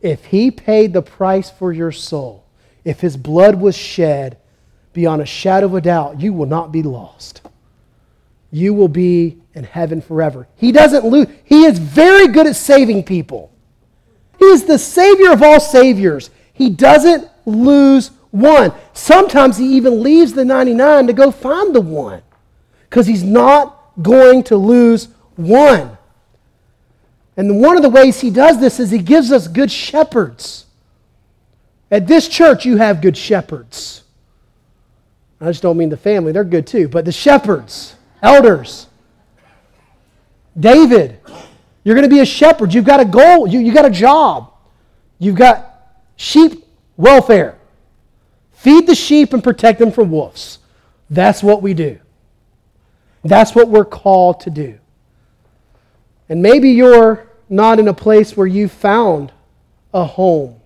If 0.00 0.24
he 0.24 0.50
paid 0.50 0.92
the 0.92 1.02
price 1.02 1.50
for 1.50 1.72
your 1.72 1.92
soul, 1.92 2.44
if 2.84 3.00
his 3.00 3.16
blood 3.16 3.60
was 3.60 3.76
shed, 3.76 4.38
beyond 4.92 5.22
a 5.22 5.26
shadow 5.26 5.66
of 5.66 5.74
a 5.74 5.80
doubt, 5.80 6.20
you 6.20 6.32
will 6.32 6.46
not 6.46 6.72
be 6.72 6.82
lost. 6.82 7.42
You 8.52 8.74
will 8.74 8.88
be 8.88 9.38
in 9.54 9.64
heaven 9.64 10.00
forever. 10.00 10.46
He 10.54 10.70
doesn't 10.70 11.04
lose. 11.04 11.26
He 11.42 11.64
is 11.64 11.78
very 11.78 12.28
good 12.28 12.46
at 12.46 12.54
saving 12.54 13.02
people. 13.02 13.50
He 14.38 14.44
is 14.44 14.64
the 14.64 14.78
Savior 14.78 15.32
of 15.32 15.42
all 15.42 15.58
Saviors. 15.58 16.30
He 16.52 16.70
doesn't 16.70 17.28
lose 17.46 18.10
one. 18.30 18.72
Sometimes 18.92 19.56
he 19.56 19.76
even 19.76 20.02
leaves 20.02 20.34
the 20.34 20.44
99 20.44 21.06
to 21.06 21.12
go 21.12 21.30
find 21.30 21.74
the 21.74 21.80
one 21.80 22.22
because 22.88 23.06
he's 23.06 23.24
not 23.24 23.78
going 24.02 24.42
to 24.44 24.56
lose 24.56 25.08
one. 25.36 25.96
And 27.36 27.60
one 27.60 27.76
of 27.76 27.82
the 27.82 27.88
ways 27.88 28.20
he 28.20 28.30
does 28.30 28.60
this 28.60 28.78
is 28.78 28.90
he 28.90 28.98
gives 28.98 29.32
us 29.32 29.48
good 29.48 29.70
shepherds. 29.70 30.66
At 31.90 32.06
this 32.06 32.28
church, 32.28 32.64
you 32.66 32.76
have 32.76 33.00
good 33.00 33.16
shepherds. 33.16 34.02
I 35.40 35.46
just 35.46 35.62
don't 35.62 35.76
mean 35.76 35.88
the 35.88 35.96
family, 35.96 36.32
they're 36.32 36.44
good 36.44 36.66
too, 36.66 36.88
but 36.88 37.04
the 37.04 37.12
shepherds, 37.12 37.96
elders. 38.22 38.86
David, 40.58 41.18
you're 41.84 41.94
going 41.94 42.08
to 42.08 42.14
be 42.14 42.20
a 42.20 42.26
shepherd. 42.26 42.72
You've 42.72 42.84
got 42.84 43.00
a 43.00 43.04
goal, 43.04 43.46
you, 43.46 43.58
you 43.58 43.74
got 43.74 43.84
a 43.84 43.90
job, 43.90 44.52
you've 45.18 45.36
got 45.36 45.98
sheep 46.16 46.64
welfare. 46.96 47.58
Feed 48.52 48.86
the 48.86 48.94
sheep 48.94 49.32
and 49.32 49.42
protect 49.42 49.80
them 49.80 49.90
from 49.90 50.10
wolves. 50.10 50.60
That's 51.10 51.42
what 51.42 51.62
we 51.62 51.74
do. 51.74 51.98
That's 53.24 53.54
what 53.54 53.68
we're 53.68 53.84
called 53.84 54.40
to 54.40 54.50
do. 54.50 54.78
And 56.28 56.42
maybe 56.42 56.70
you're 56.70 57.28
not 57.48 57.78
in 57.78 57.88
a 57.88 57.94
place 57.94 58.36
where 58.36 58.46
you 58.46 58.68
found 58.68 59.32
a 59.92 60.04
home. 60.04 60.60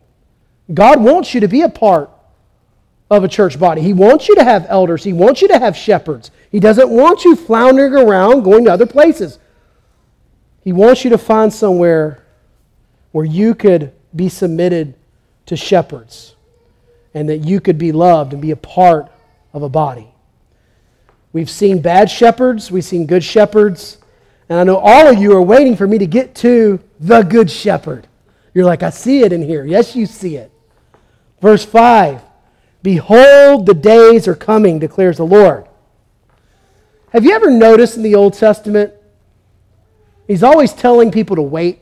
God 0.73 1.03
wants 1.03 1.35
you 1.35 1.41
to 1.41 1.49
be 1.49 1.63
a 1.63 1.69
part 1.69 2.11
of 3.11 3.25
a 3.25 3.29
church 3.29 3.59
body. 3.59 3.83
He 3.83 3.93
wants 3.93 4.29
you 4.29 4.35
to 4.37 4.45
have 4.45 4.67
elders, 4.69 5.05
He 5.05 5.13
wants 5.13 5.43
you 5.43 5.49
to 5.49 5.59
have 5.59 5.77
shepherds. 5.77 6.31
He 6.51 6.61
doesn't 6.61 6.89
want 6.89 7.25
you 7.25 7.37
floundering 7.37 7.95
around 7.95 8.43
going 8.43 8.65
to 8.65 8.73
other 8.73 8.87
places. 8.87 9.39
He 10.63 10.73
wants 10.73 11.05
you 11.05 11.11
to 11.11 11.19
find 11.19 11.53
somewhere 11.53 12.25
where 13.13 13.25
you 13.25 13.55
could 13.55 13.93
be 14.15 14.29
submitted 14.29 14.95
to 15.47 15.57
shepherds 15.57 16.35
and 17.15 17.29
that 17.29 17.39
you 17.39 17.61
could 17.61 17.79
be 17.79 17.93
loved 17.93 18.33
and 18.33 18.43
be 18.43 18.51
a 18.51 18.57
part 18.57 19.11
of 19.53 19.63
a 19.63 19.69
body. 19.69 20.09
We've 21.33 21.51
seen 21.51 21.81
bad 21.81 22.11
shepherds, 22.11 22.71
we've 22.71 22.85
seen 22.85 23.07
good 23.07 23.23
shepherds. 23.23 23.99
And 24.49 24.59
I 24.59 24.65
know 24.65 24.79
all 24.79 25.09
of 25.09 25.19
you 25.19 25.33
are 25.33 25.43
waiting 25.43 25.77
for 25.77 25.87
me 25.87 25.99
to 25.99 26.07
get 26.07 26.35
to 26.37 26.81
the 27.01 27.23
Good 27.23 27.51
Shepherd. 27.51 28.07
You're 28.55 28.65
like, 28.65 28.83
I 28.83 28.91
see 28.91 29.21
it 29.21 29.33
in 29.33 29.43
here. 29.43 29.65
Yes, 29.65 29.97
you 29.97 30.07
see 30.07 30.37
it. 30.37 30.51
Verse 31.41 31.65
5 31.65 32.23
Behold, 32.87 33.67
the 33.67 33.75
days 33.75 34.29
are 34.29 34.37
coming, 34.37 34.79
declares 34.79 35.17
the 35.17 35.27
Lord. 35.27 35.67
Have 37.11 37.25
you 37.25 37.33
ever 37.33 37.51
noticed 37.51 37.97
in 37.97 38.05
the 38.05 38.15
Old 38.15 38.35
Testament, 38.35 38.93
he's 40.29 40.45
always 40.45 40.73
telling 40.73 41.11
people 41.11 41.35
to 41.35 41.43
wait? 41.43 41.81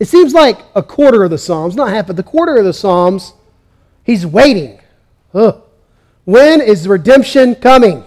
It 0.00 0.08
seems 0.08 0.32
like 0.32 0.58
a 0.74 0.82
quarter 0.82 1.22
of 1.22 1.30
the 1.30 1.36
Psalms, 1.36 1.76
not 1.76 1.90
half, 1.90 2.06
but 2.06 2.16
the 2.16 2.22
quarter 2.22 2.56
of 2.56 2.64
the 2.64 2.72
Psalms, 2.72 3.34
he's 4.04 4.24
waiting. 4.24 4.80
Ugh. 5.34 5.60
When 6.24 6.62
is 6.62 6.88
redemption 6.88 7.56
coming? 7.56 8.06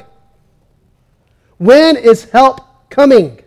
When 1.59 1.95
is 1.95 2.23
help 2.31 2.89
coming? 2.89 3.39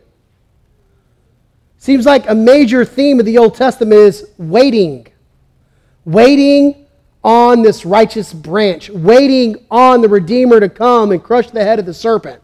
Seems 1.78 2.06
like 2.06 2.30
a 2.30 2.34
major 2.36 2.84
theme 2.84 3.18
of 3.18 3.26
the 3.26 3.38
Old 3.38 3.56
Testament 3.56 3.98
is 3.98 4.30
waiting. 4.38 5.08
Waiting 6.04 6.86
on 7.22 7.62
this 7.62 7.84
righteous 7.84 8.32
branch, 8.32 8.90
waiting 8.90 9.64
on 9.70 10.02
the 10.02 10.08
Redeemer 10.08 10.60
to 10.60 10.68
come 10.68 11.10
and 11.10 11.22
crush 11.22 11.50
the 11.50 11.64
head 11.64 11.78
of 11.78 11.86
the 11.86 11.94
serpent. 11.94 12.42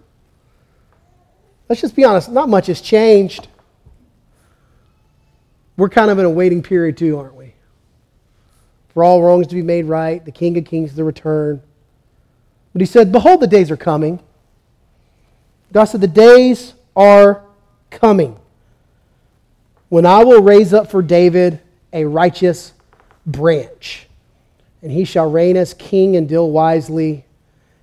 Let's 1.69 1.81
just 1.81 1.95
be 1.95 2.05
honest, 2.05 2.31
not 2.31 2.49
much 2.49 2.67
has 2.67 2.81
changed. 2.81 3.49
We're 5.77 5.91
kind 5.91 6.11
of 6.11 6.19
in 6.19 6.25
a 6.25 6.31
waiting 6.31 6.63
period 6.63 6.97
too, 6.97 7.19
aren't 7.19 7.35
we? 7.35 7.55
For 8.95 9.05
all 9.05 9.23
wrongs 9.23 9.47
to 9.49 9.55
be 9.55 9.63
made 9.63 9.85
right, 9.85 10.25
the 10.25 10.33
King 10.33 10.59
of 10.59 10.65
Kings 10.65 10.95
to 10.95 11.05
return. 11.05 11.63
But 12.73 12.81
he 12.81 12.87
said, 12.87 13.13
Behold, 13.13 13.41
the 13.41 13.47
days 13.47 13.71
are 13.71 13.77
coming 13.77 14.21
God 15.73 15.85
said, 15.85 16.01
The 16.01 16.09
days 16.09 16.75
are 16.97 17.45
coming 17.91 18.39
when 19.89 20.07
I 20.07 20.25
will 20.25 20.43
raise 20.43 20.73
up 20.73 20.91
for 20.91 21.03
David 21.03 21.61
a 21.93 22.05
righteous 22.05 22.73
branch, 23.27 24.07
and 24.83 24.91
he 24.91 25.05
shall 25.05 25.31
reign 25.31 25.57
as 25.57 25.75
king 25.75 26.17
and 26.17 26.29
deal 26.29 26.51
wisely, 26.51 27.25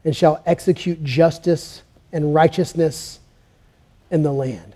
and 0.04 0.16
shall 0.16 0.42
execute 0.46 1.04
justice 1.04 1.84
and 2.12 2.34
righteousness 2.34 3.20
in 4.10 4.24
the 4.24 4.32
land. 4.32 4.74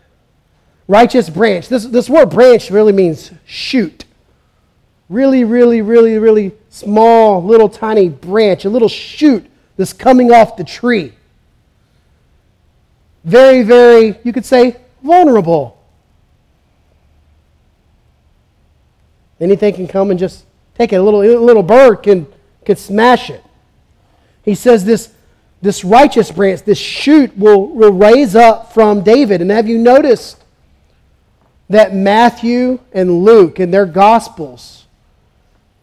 Righteous 0.87 1.29
branch. 1.29 1.69
This, 1.69 1.85
this 1.85 2.09
word 2.09 2.29
branch 2.29 2.69
really 2.69 2.91
means 2.91 3.31
shoot. 3.45 4.05
Really, 5.09 5.43
really, 5.43 5.81
really, 5.81 6.17
really 6.17 6.51
small, 6.69 7.43
little 7.43 7.69
tiny 7.69 8.09
branch, 8.09 8.65
a 8.65 8.69
little 8.69 8.89
shoot 8.89 9.45
that's 9.77 9.93
coming 9.93 10.31
off 10.31 10.57
the 10.57 10.63
tree. 10.63 11.13
Very, 13.23 13.63
very, 13.63 14.19
you 14.23 14.33
could 14.33 14.45
say, 14.45 14.77
vulnerable. 15.03 15.77
Anything 19.39 19.73
can 19.73 19.87
come 19.87 20.11
and 20.11 20.19
just 20.19 20.45
A 20.81 20.99
little, 20.99 21.21
a 21.21 21.37
little 21.37 21.63
bird 21.63 21.97
can, 21.97 22.27
can 22.65 22.75
smash 22.75 23.29
it. 23.29 23.43
He 24.43 24.55
says 24.55 24.83
this, 24.83 25.13
this 25.61 25.83
righteous 25.83 26.31
branch, 26.31 26.63
this 26.63 26.79
shoot, 26.79 27.37
will, 27.37 27.67
will 27.67 27.93
raise 27.93 28.35
up 28.35 28.73
from 28.73 29.03
David. 29.03 29.41
And 29.41 29.51
have 29.51 29.67
you 29.67 29.77
noticed 29.77 30.43
that 31.69 31.95
Matthew 31.95 32.79
and 32.91 33.23
Luke 33.23 33.59
in 33.59 33.71
their 33.71 33.85
Gospels 33.85 34.85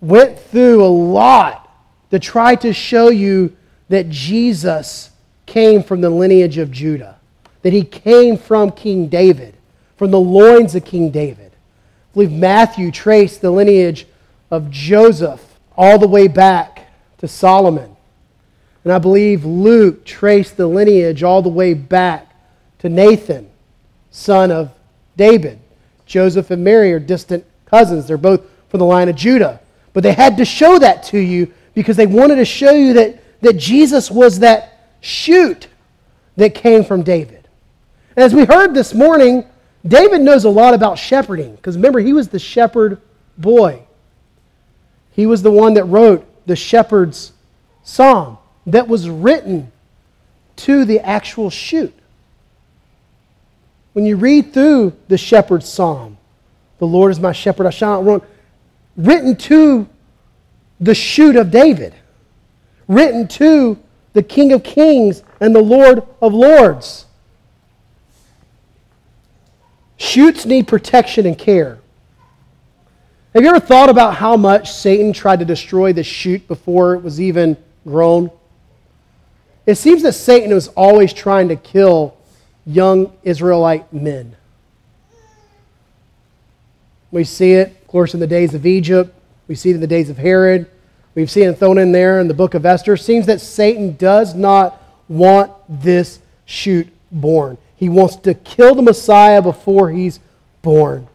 went 0.01 0.39
through 0.39 0.85
a 0.85 0.87
lot 0.87 1.65
to 2.11 2.19
try 2.19 2.55
to 2.57 2.73
show 2.73 3.09
you 3.09 3.57
that 3.89 4.11
Jesus 4.11 5.11
came 5.47 5.83
from 5.83 6.01
the 6.01 6.11
lineage 6.11 6.59
of 6.59 6.71
Judah, 6.71 7.19
that 7.63 7.73
he 7.73 7.83
came 7.83 8.37
from 8.37 8.71
King 8.71 9.09
David, 9.09 9.55
from 9.97 10.11
the 10.11 10.21
loins 10.21 10.75
of 10.75 10.85
King 10.85 11.11
David. 11.11 11.53
I 11.53 12.15
believe 12.15 12.33
Matthew 12.33 12.91
traced 12.91 13.41
the 13.41 13.51
lineage 13.51 14.07
of 14.51 14.71
Joseph 14.71 15.59
all 15.77 15.99
the 15.99 16.09
way 16.09 16.29
back 16.29 16.91
to 17.19 17.29
Solomon. 17.29 17.97
And 18.85 18.93
I 18.93 18.99
believe 18.99 19.45
Luke 19.45 20.05
traced 20.05 20.57
the 20.57 20.67
lineage 20.67 21.23
all 21.23 21.43
the 21.43 21.49
way 21.49 21.75
back 21.75 22.35
to 22.79 22.89
Nathan, 22.89 23.51
son 24.11 24.51
of 24.51 24.71
David. 25.17 25.59
Joseph 26.07 26.51
and 26.51 26.65
Mary 26.65 26.93
are 26.93 26.99
distant 26.99 27.45
cousins. 27.67 28.07
They're 28.07 28.17
both 28.17 28.43
from 28.69 28.79
the 28.79 28.87
line 28.87 29.09
of 29.09 29.17
Judah. 29.17 29.61
But 29.93 30.03
they 30.03 30.13
had 30.13 30.37
to 30.39 30.45
show 30.45 30.79
that 30.79 31.03
to 31.05 31.19
you 31.19 31.53
because 31.75 31.97
they 31.97 32.07
wanted 32.07 32.37
to 32.37 32.45
show 32.45 32.73
you 32.73 32.95
that, 32.95 33.23
that 33.43 33.57
Jesus 33.57 34.11
was 34.11 34.39
that 34.41 34.89
shoot 35.01 35.69
that 36.37 36.55
came 36.55 36.85
from 36.85 37.03
David. 37.03 37.49
And 38.17 38.25
as 38.25 38.35
we 38.35 38.45
heard 38.45 38.75
this 38.75 38.95
morning, 38.95 39.45
David 39.87 40.23
knows 40.23 40.45
a 40.45 40.51
lot 40.51 40.75
about 40.75 40.99
shepherding 40.99 41.57
because 41.57 41.77
remember, 41.77 42.01
he 42.01 42.13
was 42.13 42.29
the 42.29 42.39
shepherd 42.39 43.01
boy. 43.37 43.83
He 45.19 45.27
was 45.27 45.43
the 45.43 45.51
one 45.51 45.75
that 45.75 45.83
wrote 45.83 46.25
the 46.47 46.55
shepherd's 46.55 47.33
psalm 47.83 48.39
that 48.69 48.87
was 48.87 49.11
written 49.11 49.73
to 50.55 50.85
the 50.85 51.01
actual 51.01 51.51
shoot. 51.51 51.93
When 53.95 54.07
you 54.07 54.15
read 54.15 54.53
through 54.55 54.93
the 55.09 55.19
shepherd's 55.19 55.69
psalm, 55.69 56.19
the 56.79 56.87
Lord 56.87 57.11
is 57.11 57.19
my 57.19 57.33
shepherd, 57.33 57.67
I 57.67 57.71
shall 57.71 58.01
not 58.01 58.09
run, 58.09 58.23
written 58.97 59.35
to 59.39 59.89
the 60.79 60.95
shoot 60.95 61.35
of 61.35 61.51
David, 61.51 61.97
written 62.87 63.27
to 63.27 63.77
the 64.13 64.23
King 64.23 64.53
of 64.53 64.63
Kings 64.63 65.25
and 65.41 65.53
the 65.53 65.61
Lord 65.61 66.05
of 66.23 66.33
Lords. 66.33 67.07
Shoots 69.97 70.47
need 70.47 70.69
protection 70.69 71.27
and 71.27 71.37
care. 71.37 71.81
Have 73.35 73.43
you 73.43 73.51
ever 73.51 73.61
thought 73.61 73.91
about 73.91 74.15
how 74.15 74.39
much 74.39 74.73
Satan 74.73 75.13
tried 75.13 75.41
to 75.41 75.45
destroy 75.45 75.93
the 75.93 76.03
shoot 76.03 76.49
before 76.49 76.95
it 76.95 77.03
was 77.03 77.21
even 77.21 77.59
grown? 77.85 78.31
It 79.67 79.75
seems 79.75 80.03
that 80.03 80.15
Satan 80.15 80.55
was 80.55 80.69
always 80.69 81.13
trying 81.13 81.49
to 81.49 81.57
kill 81.57 82.17
young 82.65 83.13
Israelite 83.23 83.93
men. 83.93 84.35
We 87.11 87.25
see 87.25 87.53
it, 87.53 87.69
of 87.69 87.87
course, 87.87 88.15
in 88.15 88.21
the 88.21 88.27
days 88.27 88.55
of 88.55 88.65
Egypt. 88.65 89.15
We 89.47 89.55
see 89.55 89.71
it 89.71 89.75
in 89.75 89.81
the 89.83 89.87
days 89.87 90.09
of 90.09 90.17
Herod. 90.17 90.67
We've 91.15 91.31
seen 91.31 91.51
it 91.51 91.59
thrown 91.59 91.77
in 91.77 91.93
there 91.93 92.21
in 92.21 92.29
the 92.29 92.35
book 92.35 92.55
of 92.55 92.65
Esther. 92.65 92.95
It 92.95 92.99
seems 92.99 93.27
that 93.27 93.43
Satan 93.43 93.95
does 93.97 94.35
not 94.35 94.83
want 95.07 95.53
this 95.69 96.21
shoot 96.47 96.89
born. 97.13 97.59
He 97.77 97.91
wants 97.91 98.17
to 98.17 98.33
kill 98.33 98.75
the 98.75 98.83
Messiah 98.83 99.43
before 99.43 99.91
he's 99.91 100.19
born. 100.63 101.09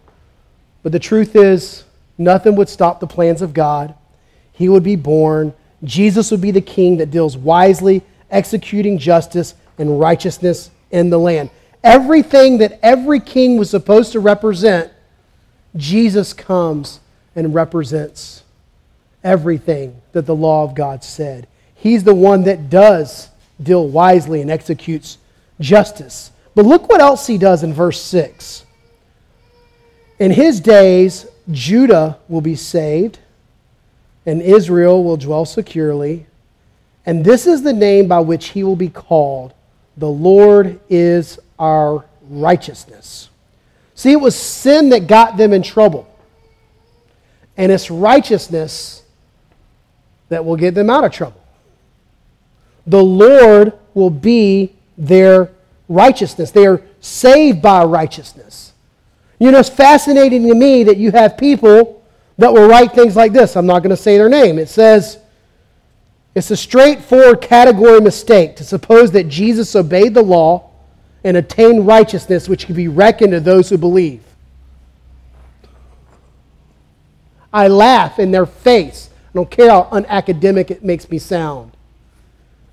But 0.83 0.91
the 0.91 0.99
truth 0.99 1.35
is, 1.35 1.85
nothing 2.23 2.55
would 2.55 2.69
stop 2.69 2.99
the 2.99 3.07
plans 3.07 3.41
of 3.41 3.53
God. 3.53 3.93
He 4.53 4.69
would 4.69 4.83
be 4.83 4.95
born. 4.95 5.53
Jesus 5.83 6.31
would 6.31 6.41
be 6.41 6.51
the 6.51 6.61
king 6.61 6.97
that 6.97 7.11
deals 7.11 7.35
wisely, 7.35 8.01
executing 8.31 8.97
justice 8.97 9.55
and 9.77 9.99
righteousness 9.99 10.71
in 10.91 11.09
the 11.09 11.19
land. 11.19 11.49
Everything 11.83 12.59
that 12.59 12.79
every 12.81 13.19
king 13.19 13.57
was 13.57 13.69
supposed 13.69 14.13
to 14.13 14.19
represent, 14.19 14.91
Jesus 15.75 16.31
comes 16.33 16.99
and 17.35 17.53
represents 17.53 18.43
everything 19.23 20.01
that 20.11 20.25
the 20.25 20.35
law 20.35 20.63
of 20.63 20.75
God 20.75 21.03
said. 21.03 21.47
He's 21.75 22.03
the 22.03 22.13
one 22.13 22.43
that 22.43 22.69
does 22.69 23.29
deal 23.61 23.87
wisely 23.87 24.41
and 24.41 24.51
executes 24.51 25.17
justice. 25.59 26.31
But 26.55 26.65
look 26.65 26.87
what 26.89 27.01
else 27.01 27.27
he 27.27 27.37
does 27.37 27.63
in 27.63 27.73
verse 27.73 28.01
6. 28.01 28.65
In 30.19 30.31
his 30.31 30.59
days, 30.59 31.25
Judah 31.51 32.17
will 32.27 32.41
be 32.41 32.55
saved, 32.55 33.19
and 34.25 34.41
Israel 34.41 35.03
will 35.03 35.17
dwell 35.17 35.45
securely. 35.45 36.25
And 37.05 37.25
this 37.25 37.47
is 37.47 37.63
the 37.63 37.73
name 37.73 38.07
by 38.07 38.19
which 38.19 38.49
he 38.49 38.63
will 38.63 38.77
be 38.77 38.89
called 38.89 39.53
the 39.97 40.09
Lord 40.09 40.79
is 40.89 41.39
our 41.59 42.05
righteousness. 42.29 43.29
See, 43.95 44.11
it 44.11 44.19
was 44.19 44.35
sin 44.35 44.89
that 44.89 45.07
got 45.07 45.37
them 45.37 45.53
in 45.53 45.61
trouble. 45.61 46.07
And 47.57 47.71
it's 47.71 47.91
righteousness 47.91 49.03
that 50.29 50.43
will 50.43 50.55
get 50.55 50.73
them 50.73 50.89
out 50.89 51.03
of 51.03 51.11
trouble. 51.11 51.41
The 52.87 53.03
Lord 53.03 53.73
will 53.93 54.09
be 54.09 54.73
their 54.97 55.51
righteousness. 55.87 56.49
They 56.49 56.65
are 56.65 56.81
saved 56.99 57.61
by 57.61 57.83
righteousness. 57.83 58.72
You 59.43 59.51
know, 59.51 59.59
it's 59.59 59.67
fascinating 59.67 60.47
to 60.47 60.55
me 60.55 60.85
that 60.85 60.95
you 60.95 61.11
have 61.11 61.37
people 61.37 62.01
that 62.37 62.53
will 62.53 62.65
write 62.65 62.93
things 62.93 63.17
like 63.17 63.33
this. 63.33 63.57
I'm 63.57 63.65
not 63.65 63.79
going 63.79 63.89
to 63.89 64.01
say 64.01 64.17
their 64.17 64.29
name. 64.29 64.57
It 64.57 64.69
says, 64.69 65.19
it's 66.33 66.49
a 66.49 66.55
straightforward 66.55 67.41
category 67.41 67.99
mistake 67.99 68.55
to 68.55 68.63
suppose 68.63 69.11
that 69.11 69.27
Jesus 69.27 69.75
obeyed 69.75 70.13
the 70.13 70.23
law 70.23 70.71
and 71.25 71.35
attained 71.35 71.85
righteousness 71.85 72.47
which 72.47 72.67
can 72.67 72.73
be 72.73 72.87
reckoned 72.87 73.33
to 73.33 73.41
those 73.41 73.67
who 73.67 73.77
believe. 73.77 74.23
I 77.51 77.67
laugh 77.67 78.19
in 78.19 78.31
their 78.31 78.45
face. 78.45 79.09
I 79.11 79.31
don't 79.33 79.51
care 79.51 79.71
how 79.71 79.89
unacademic 79.91 80.71
it 80.71 80.85
makes 80.85 81.09
me 81.09 81.19
sound. 81.19 81.75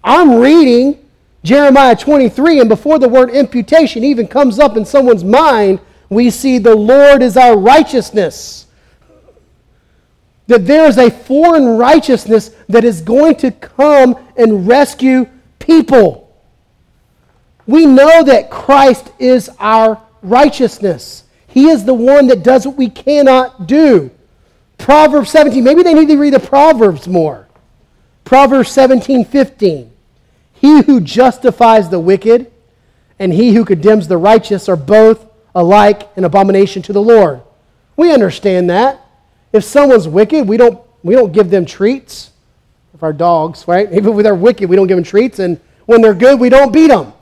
I'm 0.05 0.37
reading 0.37 1.05
Jeremiah 1.43 1.97
23, 1.97 2.61
and 2.61 2.69
before 2.69 3.01
the 3.01 3.09
word 3.09 3.31
imputation 3.31 4.05
even 4.05 4.29
comes 4.29 4.61
up 4.61 4.77
in 4.77 4.85
someone's 4.85 5.25
mind, 5.25 5.81
we 6.11 6.29
see 6.29 6.59
the 6.59 6.75
Lord 6.75 7.23
is 7.23 7.37
our 7.37 7.57
righteousness 7.57 8.67
that 10.51 10.67
there 10.67 10.87
is 10.87 10.99
a 10.99 11.09
foreign 11.09 11.79
righteousness 11.79 12.51
that 12.69 12.83
is 12.83 13.01
going 13.01 13.37
to 13.37 13.53
come 13.53 14.17
and 14.37 14.67
rescue 14.67 15.25
people. 15.61 16.37
We 17.69 17.87
know 17.87 18.25
that 18.25 18.51
Christ 18.51 19.13
is 19.21 19.49
our 19.61 20.03
righteousness. 20.23 21.23
He 21.47 21.69
is 21.69 21.85
the 21.85 21.95
one 21.95 22.27
that 22.27 22.43
does 22.43 22.67
what 22.67 22.77
we 22.77 22.91
cannot 22.91 23.69
do. 23.69 24.11
Proverbs 24.77 25.31
17, 25.31 25.63
maybe 25.63 25.85
they 25.85 25.95
need 25.95 26.09
to 26.09 26.17
read 26.17 26.35
the 26.35 26.41
Proverbs 26.41 27.07
more. 27.07 27.47
Proverbs 28.25 28.71
17, 28.73 29.27
15. 29.27 29.93
He 30.55 30.83
who 30.83 31.01
justifies 31.01 31.89
the 31.89 32.01
wicked 32.01 32.51
and 33.21 33.33
he 33.33 33.55
who 33.55 33.65
condemns 33.65 34.09
the 34.09 34.17
righteous 34.17 34.69
are 34.69 34.75
both 34.75 35.30
alike 35.55 36.09
an 36.17 36.25
abomination 36.25 36.83
to 36.83 36.93
the 36.93 37.03
Lord. 37.03 37.43
We 37.97 38.13
understand 38.13 38.71
that. 38.71 39.01
If 39.53 39.65
someone's 39.65 40.09
wicked, 40.09 40.47
we 40.47 40.57
don't, 40.57 40.81
we 41.03 41.15
don't 41.15 41.33
give 41.33 41.51
them 41.51 41.65
treats. 41.67 42.31
If 42.95 43.03
our 43.03 43.13
dogs, 43.13 43.67
right? 43.67 43.93
Even 43.93 44.17
if 44.17 44.23
they're 44.23 44.35
wicked, 44.35 44.69
we 44.69 44.77
don't 44.77 44.87
give 44.87 44.97
them 44.97 45.05
treats. 45.05 45.39
And 45.39 45.61
when 45.87 46.01
they're 46.01 46.15
good, 46.15 46.39
we 46.39 46.49
don't 46.49 46.73
beat 46.73 46.89
them. 46.89 47.13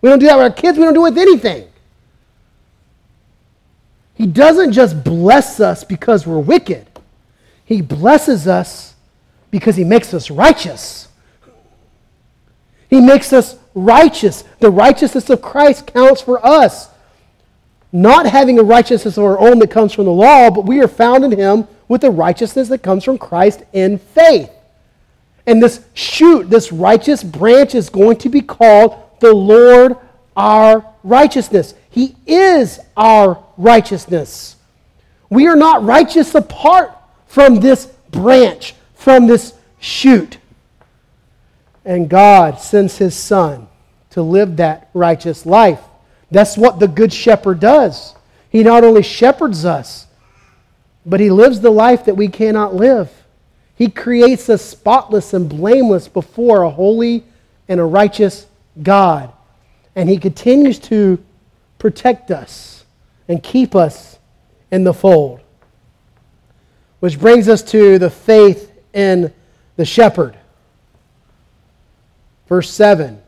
We 0.00 0.08
don't 0.08 0.18
do 0.18 0.26
that 0.26 0.36
with 0.36 0.44
our 0.44 0.50
kids. 0.50 0.78
We 0.78 0.84
don't 0.84 0.94
do 0.94 1.06
it 1.06 1.10
with 1.10 1.18
anything. 1.18 1.68
He 4.14 4.26
doesn't 4.26 4.72
just 4.72 5.04
bless 5.04 5.60
us 5.60 5.84
because 5.84 6.26
we're 6.26 6.38
wicked. 6.38 6.86
He 7.64 7.82
blesses 7.82 8.46
us 8.46 8.94
because 9.50 9.76
he 9.76 9.84
makes 9.84 10.14
us 10.14 10.30
righteous. 10.30 11.08
He 12.88 13.00
makes 13.00 13.32
us 13.32 13.58
righteous. 13.74 14.44
The 14.60 14.70
righteousness 14.70 15.28
of 15.28 15.42
Christ 15.42 15.88
counts 15.88 16.20
for 16.22 16.44
us 16.44 16.88
not 18.02 18.26
having 18.26 18.58
a 18.58 18.62
righteousness 18.62 19.16
of 19.16 19.24
our 19.24 19.38
own 19.38 19.58
that 19.60 19.70
comes 19.70 19.92
from 19.92 20.04
the 20.04 20.10
law, 20.10 20.50
but 20.50 20.66
we 20.66 20.80
are 20.80 20.88
found 20.88 21.24
in 21.24 21.32
him 21.32 21.66
with 21.88 22.02
the 22.02 22.10
righteousness 22.10 22.68
that 22.68 22.82
comes 22.82 23.04
from 23.04 23.16
Christ 23.16 23.62
in 23.72 23.98
faith. 23.98 24.50
And 25.46 25.62
this 25.62 25.80
shoot, 25.94 26.50
this 26.50 26.72
righteous 26.72 27.22
branch 27.22 27.74
is 27.74 27.88
going 27.88 28.18
to 28.18 28.28
be 28.28 28.42
called 28.42 29.00
the 29.20 29.32
Lord 29.32 29.96
our 30.36 30.84
righteousness. 31.02 31.74
He 31.88 32.16
is 32.26 32.80
our 32.96 33.42
righteousness. 33.56 34.56
We 35.30 35.46
are 35.46 35.56
not 35.56 35.82
righteous 35.82 36.34
apart 36.34 36.92
from 37.26 37.60
this 37.60 37.86
branch, 38.10 38.74
from 38.94 39.26
this 39.26 39.54
shoot. 39.78 40.36
And 41.84 42.10
God 42.10 42.60
sends 42.60 42.98
his 42.98 43.14
son 43.14 43.68
to 44.10 44.20
live 44.20 44.56
that 44.56 44.90
righteous 44.92 45.46
life. 45.46 45.80
That's 46.30 46.56
what 46.56 46.78
the 46.80 46.88
good 46.88 47.12
shepherd 47.12 47.60
does. 47.60 48.14
He 48.50 48.62
not 48.62 48.84
only 48.84 49.02
shepherds 49.02 49.64
us, 49.64 50.06
but 51.04 51.20
he 51.20 51.30
lives 51.30 51.60
the 51.60 51.70
life 51.70 52.04
that 52.06 52.16
we 52.16 52.28
cannot 52.28 52.74
live. 52.74 53.10
He 53.76 53.88
creates 53.88 54.48
us 54.48 54.62
spotless 54.62 55.34
and 55.34 55.48
blameless 55.48 56.08
before 56.08 56.62
a 56.62 56.70
holy 56.70 57.24
and 57.68 57.78
a 57.78 57.84
righteous 57.84 58.46
God. 58.82 59.32
And 59.94 60.08
he 60.08 60.18
continues 60.18 60.78
to 60.80 61.22
protect 61.78 62.30
us 62.30 62.84
and 63.28 63.42
keep 63.42 63.74
us 63.74 64.18
in 64.70 64.84
the 64.84 64.94
fold. 64.94 65.40
Which 67.00 67.20
brings 67.20 67.48
us 67.48 67.62
to 67.64 67.98
the 67.98 68.10
faith 68.10 68.72
in 68.92 69.32
the 69.76 69.84
shepherd. 69.84 70.36
Verse 72.48 72.70
7 72.70 73.20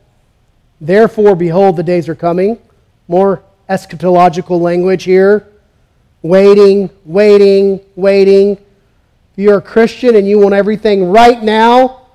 Therefore, 0.81 1.35
behold, 1.35 1.75
the 1.75 1.83
days 1.83 2.09
are 2.09 2.15
coming. 2.15 2.57
More 3.09 3.43
eschatological 3.67 4.61
language 4.61 5.03
here. 5.03 5.47
Waiting, 6.21 6.89
waiting, 7.05 7.81
waiting. 7.95 8.51
If 8.51 9.37
you're 9.37 9.57
a 9.57 9.61
Christian 9.61 10.15
and 10.15 10.27
you 10.27 10.37
want 10.39 10.53
everything 10.53 11.09
right 11.09 11.41
now, 11.41 12.07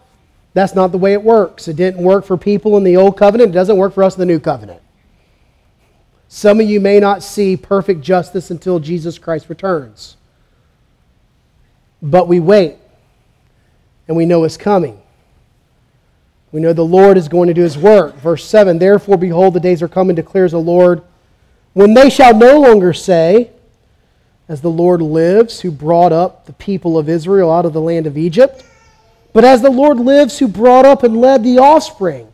that's 0.54 0.76
not 0.76 0.92
the 0.92 0.98
way 0.98 1.12
it 1.12 1.22
works. 1.22 1.66
It 1.66 1.74
didn't 1.74 2.02
work 2.02 2.24
for 2.24 2.36
people 2.36 2.76
in 2.76 2.84
the 2.84 2.96
old 2.96 3.18
covenant, 3.18 3.50
it 3.50 3.54
doesn't 3.54 3.76
work 3.76 3.92
for 3.92 4.04
us 4.04 4.14
in 4.14 4.20
the 4.20 4.26
new 4.26 4.38
covenant. 4.38 4.80
Some 6.28 6.60
of 6.60 6.68
you 6.68 6.80
may 6.80 7.00
not 7.00 7.22
see 7.22 7.56
perfect 7.56 8.00
justice 8.00 8.50
until 8.50 8.78
Jesus 8.78 9.18
Christ 9.18 9.48
returns. 9.48 10.16
But 12.00 12.28
we 12.28 12.38
wait, 12.38 12.76
and 14.06 14.16
we 14.16 14.26
know 14.26 14.44
it's 14.44 14.56
coming. 14.56 15.00
We 16.54 16.60
know 16.60 16.72
the 16.72 16.84
Lord 16.84 17.18
is 17.18 17.26
going 17.26 17.48
to 17.48 17.54
do 17.54 17.62
his 17.62 17.76
work. 17.76 18.14
Verse 18.14 18.44
7 18.44 18.78
Therefore, 18.78 19.16
behold, 19.16 19.54
the 19.54 19.60
days 19.60 19.82
are 19.82 19.88
coming, 19.88 20.14
declares 20.14 20.52
the 20.52 20.58
Lord, 20.58 21.02
when 21.72 21.94
they 21.94 22.08
shall 22.08 22.32
no 22.32 22.60
longer 22.60 22.92
say, 22.92 23.50
As 24.46 24.60
the 24.60 24.70
Lord 24.70 25.02
lives, 25.02 25.62
who 25.62 25.72
brought 25.72 26.12
up 26.12 26.46
the 26.46 26.52
people 26.52 26.96
of 26.96 27.08
Israel 27.08 27.50
out 27.50 27.66
of 27.66 27.72
the 27.72 27.80
land 27.80 28.06
of 28.06 28.16
Egypt, 28.16 28.64
but 29.32 29.44
as 29.44 29.62
the 29.62 29.70
Lord 29.70 29.98
lives, 29.98 30.38
who 30.38 30.46
brought 30.46 30.86
up 30.86 31.02
and 31.02 31.20
led 31.20 31.42
the 31.42 31.58
offspring 31.58 32.32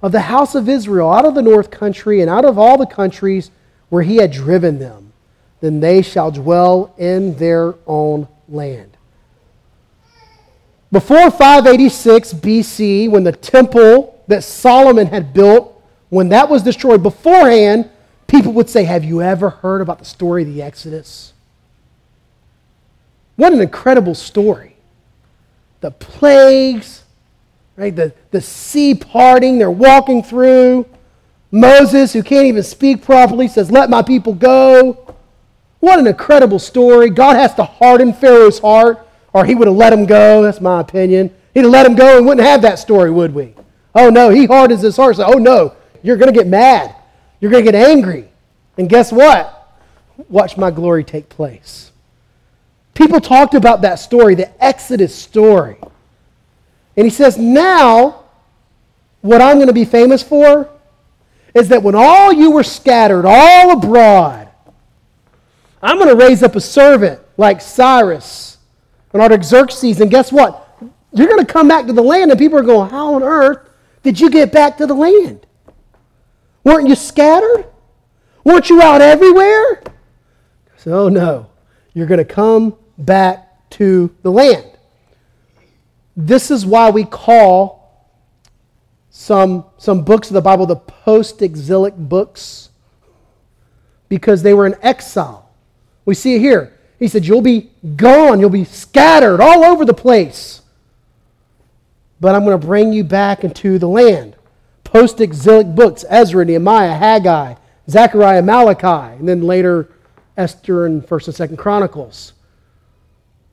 of 0.00 0.12
the 0.12 0.20
house 0.20 0.54
of 0.54 0.68
Israel 0.68 1.12
out 1.12 1.24
of 1.24 1.34
the 1.34 1.42
north 1.42 1.72
country 1.72 2.20
and 2.20 2.30
out 2.30 2.44
of 2.44 2.60
all 2.60 2.78
the 2.78 2.86
countries 2.86 3.50
where 3.88 4.04
he 4.04 4.18
had 4.18 4.30
driven 4.30 4.78
them, 4.78 5.12
then 5.60 5.80
they 5.80 6.02
shall 6.02 6.30
dwell 6.30 6.94
in 6.98 7.36
their 7.38 7.74
own 7.84 8.28
land. 8.48 8.95
Before 10.96 11.30
586 11.30 12.32
BC, 12.32 13.10
when 13.10 13.22
the 13.22 13.30
temple 13.30 14.18
that 14.28 14.42
Solomon 14.42 15.06
had 15.06 15.34
built, 15.34 15.78
when 16.08 16.30
that 16.30 16.48
was 16.48 16.62
destroyed 16.62 17.02
beforehand, 17.02 17.90
people 18.26 18.54
would 18.54 18.70
say, 18.70 18.84
Have 18.84 19.04
you 19.04 19.20
ever 19.20 19.50
heard 19.50 19.82
about 19.82 19.98
the 19.98 20.06
story 20.06 20.44
of 20.44 20.48
the 20.48 20.62
Exodus? 20.62 21.34
What 23.34 23.52
an 23.52 23.60
incredible 23.60 24.14
story. 24.14 24.76
The 25.82 25.90
plagues, 25.90 27.04
right? 27.76 27.94
The, 27.94 28.14
the 28.30 28.40
sea 28.40 28.94
parting, 28.94 29.58
they're 29.58 29.70
walking 29.70 30.22
through. 30.22 30.86
Moses, 31.50 32.14
who 32.14 32.22
can't 32.22 32.46
even 32.46 32.62
speak 32.62 33.02
properly, 33.02 33.48
says, 33.48 33.70
Let 33.70 33.90
my 33.90 34.00
people 34.00 34.32
go. 34.32 35.14
What 35.80 35.98
an 35.98 36.06
incredible 36.06 36.58
story. 36.58 37.10
God 37.10 37.36
has 37.36 37.54
to 37.56 37.64
harden 37.64 38.14
Pharaoh's 38.14 38.60
heart, 38.60 39.05
or 39.36 39.44
he 39.44 39.54
would 39.54 39.68
have 39.68 39.76
let 39.76 39.92
him 39.92 40.06
go. 40.06 40.40
That's 40.40 40.62
my 40.62 40.80
opinion. 40.80 41.30
He'd 41.52 41.60
have 41.60 41.70
let 41.70 41.84
him 41.84 41.94
go 41.94 42.16
and 42.16 42.26
wouldn't 42.26 42.46
have 42.46 42.62
that 42.62 42.78
story, 42.78 43.10
would 43.10 43.34
we? 43.34 43.52
Oh 43.94 44.08
no, 44.08 44.30
he 44.30 44.46
hardens 44.46 44.80
his 44.80 44.96
heart. 44.96 45.16
So, 45.16 45.26
oh 45.26 45.36
no, 45.36 45.76
you're 46.02 46.16
going 46.16 46.32
to 46.32 46.38
get 46.38 46.46
mad. 46.46 46.94
You're 47.38 47.50
going 47.50 47.62
to 47.62 47.70
get 47.70 47.78
angry. 47.78 48.30
And 48.78 48.88
guess 48.88 49.12
what? 49.12 49.76
Watch 50.30 50.56
my 50.56 50.70
glory 50.70 51.04
take 51.04 51.28
place. 51.28 51.92
People 52.94 53.20
talked 53.20 53.52
about 53.52 53.82
that 53.82 53.96
story, 53.96 54.34
the 54.34 54.64
Exodus 54.64 55.14
story. 55.14 55.76
And 56.96 57.04
he 57.04 57.10
says, 57.10 57.36
Now, 57.36 58.24
what 59.20 59.42
I'm 59.42 59.56
going 59.56 59.66
to 59.66 59.74
be 59.74 59.84
famous 59.84 60.22
for 60.22 60.70
is 61.52 61.68
that 61.68 61.82
when 61.82 61.94
all 61.94 62.32
you 62.32 62.52
were 62.52 62.64
scattered 62.64 63.26
all 63.26 63.72
abroad, 63.72 64.48
I'm 65.82 65.98
going 65.98 66.08
to 66.08 66.24
raise 66.24 66.42
up 66.42 66.56
a 66.56 66.60
servant 66.62 67.20
like 67.36 67.60
Cyrus 67.60 68.55
and 69.16 69.22
Artaxerxes. 69.22 70.00
And 70.00 70.10
guess 70.10 70.30
what? 70.30 70.62
You're 71.12 71.28
going 71.28 71.44
to 71.44 71.50
come 71.50 71.68
back 71.68 71.86
to 71.86 71.92
the 71.92 72.02
land, 72.02 72.30
and 72.30 72.38
people 72.38 72.58
are 72.58 72.62
going, 72.62 72.90
How 72.90 73.14
on 73.14 73.22
earth 73.22 73.68
did 74.02 74.20
you 74.20 74.30
get 74.30 74.52
back 74.52 74.76
to 74.78 74.86
the 74.86 74.94
land? 74.94 75.46
Weren't 76.62 76.88
you 76.88 76.94
scattered? 76.94 77.66
Weren't 78.44 78.68
you 78.68 78.82
out 78.82 79.00
everywhere? 79.00 79.82
So, 80.76 81.06
oh, 81.06 81.08
no. 81.08 81.48
You're 81.94 82.06
going 82.06 82.18
to 82.18 82.24
come 82.24 82.76
back 82.98 83.70
to 83.70 84.14
the 84.22 84.30
land. 84.30 84.64
This 86.16 86.50
is 86.50 86.66
why 86.66 86.90
we 86.90 87.04
call 87.04 88.10
some, 89.10 89.64
some 89.78 90.04
books 90.04 90.28
of 90.28 90.34
the 90.34 90.40
Bible 90.40 90.66
the 90.66 90.76
post 90.76 91.40
exilic 91.40 91.94
books, 91.96 92.70
because 94.08 94.42
they 94.42 94.54
were 94.54 94.66
in 94.66 94.76
exile. 94.82 95.50
We 96.04 96.14
see 96.14 96.34
it 96.34 96.40
here. 96.40 96.75
He 96.98 97.08
said, 97.08 97.26
You'll 97.26 97.42
be 97.42 97.70
gone, 97.96 98.40
you'll 98.40 98.50
be 98.50 98.64
scattered 98.64 99.40
all 99.40 99.64
over 99.64 99.84
the 99.84 99.94
place. 99.94 100.62
But 102.20 102.34
I'm 102.34 102.44
going 102.44 102.58
to 102.58 102.66
bring 102.66 102.92
you 102.92 103.04
back 103.04 103.44
into 103.44 103.78
the 103.78 103.88
land. 103.88 104.36
Post 104.84 105.20
exilic 105.20 105.74
books 105.74 106.04
Ezra, 106.08 106.44
Nehemiah, 106.44 106.94
Haggai, 106.94 107.54
Zechariah, 107.90 108.42
Malachi, 108.42 109.18
and 109.18 109.28
then 109.28 109.42
later 109.42 109.90
Esther 110.36 110.86
and 110.86 111.02
1st 111.02 111.40
and 111.40 111.50
2nd 111.50 111.58
Chronicles. 111.58 112.32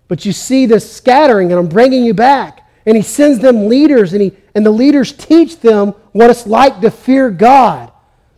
But 0.08 0.25
you 0.25 0.32
see 0.32 0.65
this 0.65 0.89
scattering, 0.91 1.51
and 1.51 1.60
I'm 1.60 1.67
bringing 1.67 2.03
you 2.03 2.13
back. 2.13 2.62
And 2.86 2.97
he 2.97 3.03
sends 3.03 3.39
them 3.39 3.67
leaders, 3.67 4.13
and, 4.13 4.21
he, 4.21 4.34
and 4.53 4.65
the 4.65 4.71
leaders 4.71 5.13
teach 5.13 5.60
them 5.60 5.93
what 6.12 6.29
it's 6.29 6.45
like 6.45 6.82
to 6.82 6.91
fear 6.91 7.29
God. 7.29 7.91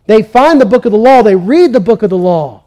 They 0.06 0.22
find 0.22 0.60
the 0.60 0.66
book 0.66 0.84
of 0.84 0.92
the 0.92 0.98
law, 0.98 1.22
they 1.22 1.34
read 1.34 1.72
the 1.72 1.80
book 1.80 2.02
of 2.02 2.10
the 2.10 2.18
law. 2.18 2.62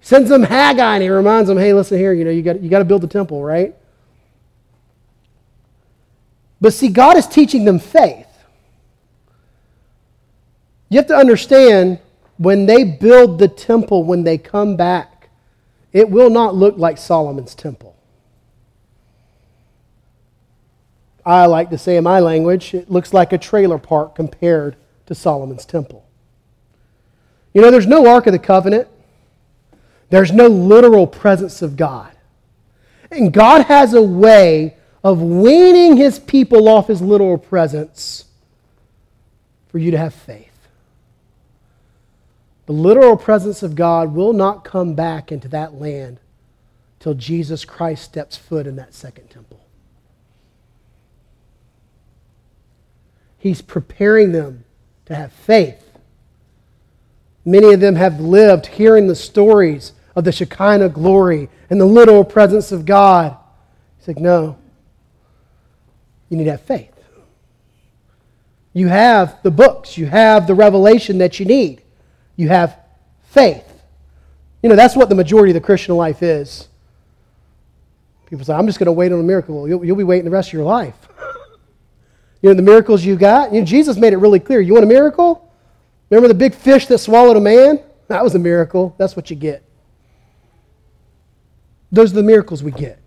Sends 0.00 0.30
them 0.30 0.42
Haggai, 0.42 0.94
and 0.94 1.02
he 1.02 1.08
reminds 1.08 1.48
them, 1.48 1.58
hey, 1.58 1.72
listen 1.72 1.98
here, 1.98 2.12
you 2.12 2.24
know, 2.24 2.30
you 2.30 2.42
got, 2.42 2.60
you 2.60 2.70
got 2.70 2.78
to 2.78 2.84
build 2.84 3.02
the 3.02 3.08
temple, 3.08 3.42
right? 3.42 3.74
But 6.60 6.72
see, 6.72 6.88
God 6.88 7.16
is 7.16 7.26
teaching 7.26 7.64
them 7.64 7.78
faith. 7.78 8.26
You 10.88 10.98
have 10.98 11.06
to 11.08 11.16
understand 11.16 11.98
when 12.38 12.66
they 12.66 12.84
build 12.84 13.38
the 13.38 13.48
temple, 13.48 14.04
when 14.04 14.24
they 14.24 14.38
come 14.38 14.76
back, 14.76 15.28
it 15.92 16.08
will 16.08 16.30
not 16.30 16.54
look 16.54 16.76
like 16.78 16.98
Solomon's 16.98 17.54
temple. 17.54 17.96
I 21.26 21.46
like 21.46 21.68
to 21.70 21.78
say 21.78 21.96
in 21.96 22.04
my 22.04 22.20
language, 22.20 22.72
it 22.72 22.90
looks 22.90 23.12
like 23.12 23.32
a 23.32 23.38
trailer 23.38 23.78
park 23.78 24.14
compared 24.14 24.76
to 25.06 25.14
Solomon's 25.14 25.66
temple. 25.66 26.06
You 27.52 27.60
know, 27.60 27.70
there's 27.70 27.86
no 27.86 28.06
Ark 28.06 28.26
of 28.26 28.32
the 28.32 28.38
Covenant, 28.38 28.88
there's 30.10 30.32
no 30.32 30.46
literal 30.46 31.06
presence 31.06 31.62
of 31.62 31.76
God. 31.76 32.12
And 33.10 33.32
God 33.32 33.66
has 33.66 33.94
a 33.94 34.02
way 34.02 34.76
of 35.04 35.22
weaning 35.22 35.96
his 35.96 36.18
people 36.18 36.68
off 36.68 36.88
his 36.88 37.00
literal 37.00 37.38
presence 37.38 38.24
for 39.68 39.78
you 39.78 39.90
to 39.90 39.98
have 39.98 40.14
faith. 40.14 40.46
The 42.66 42.72
literal 42.72 43.16
presence 43.16 43.62
of 43.62 43.74
God 43.74 44.14
will 44.14 44.32
not 44.32 44.64
come 44.64 44.94
back 44.94 45.32
into 45.32 45.48
that 45.48 45.80
land 45.80 46.18
till 47.00 47.14
Jesus 47.14 47.64
Christ 47.64 48.04
steps 48.04 48.36
foot 48.36 48.66
in 48.66 48.76
that 48.76 48.92
second 48.92 49.30
temple. 49.30 49.60
He's 53.38 53.62
preparing 53.62 54.32
them 54.32 54.64
to 55.06 55.14
have 55.14 55.32
faith. 55.32 55.98
Many 57.44 57.72
of 57.72 57.80
them 57.80 57.94
have 57.94 58.20
lived 58.20 58.66
hearing 58.66 59.06
the 59.06 59.14
stories 59.14 59.92
of 60.18 60.24
the 60.24 60.32
Shekinah 60.32 60.88
glory 60.88 61.48
and 61.70 61.80
the 61.80 61.84
literal 61.84 62.24
presence 62.24 62.72
of 62.72 62.84
God. 62.84 63.36
He's 63.98 64.08
like, 64.08 64.18
no, 64.18 64.58
you 66.28 66.36
need 66.36 66.44
to 66.44 66.50
have 66.50 66.62
faith. 66.62 66.92
You 68.72 68.88
have 68.88 69.40
the 69.44 69.52
books, 69.52 69.96
you 69.96 70.06
have 70.06 70.48
the 70.48 70.54
revelation 70.54 71.18
that 71.18 71.38
you 71.38 71.46
need, 71.46 71.82
you 72.34 72.48
have 72.48 72.80
faith. 73.28 73.64
You 74.60 74.68
know, 74.68 74.74
that's 74.74 74.96
what 74.96 75.08
the 75.08 75.14
majority 75.14 75.52
of 75.52 75.54
the 75.54 75.64
Christian 75.64 75.94
life 75.94 76.20
is. 76.20 76.66
People 78.26 78.44
say, 78.44 78.54
I'm 78.54 78.66
just 78.66 78.80
going 78.80 78.86
to 78.86 78.92
wait 78.92 79.12
on 79.12 79.20
a 79.20 79.22
miracle. 79.22 79.68
You'll, 79.68 79.84
you'll 79.84 79.96
be 79.96 80.04
waiting 80.04 80.24
the 80.24 80.32
rest 80.32 80.48
of 80.48 80.52
your 80.54 80.64
life. 80.64 80.96
You 82.40 82.50
know, 82.50 82.54
the 82.54 82.62
miracles 82.62 83.04
you 83.04 83.16
got? 83.16 83.52
You 83.52 83.58
know, 83.58 83.66
Jesus 83.66 83.96
made 83.96 84.12
it 84.12 84.18
really 84.18 84.38
clear. 84.38 84.60
You 84.60 84.74
want 84.74 84.84
a 84.84 84.86
miracle? 84.88 85.52
Remember 86.08 86.28
the 86.28 86.34
big 86.34 86.54
fish 86.54 86.86
that 86.86 86.98
swallowed 86.98 87.36
a 87.36 87.40
man? 87.40 87.82
That 88.06 88.22
was 88.22 88.36
a 88.36 88.38
miracle. 88.38 88.94
That's 88.96 89.16
what 89.16 89.28
you 89.28 89.34
get. 89.34 89.67
Those 91.90 92.12
are 92.12 92.16
the 92.16 92.22
miracles 92.22 92.62
we 92.62 92.72
get. 92.72 92.98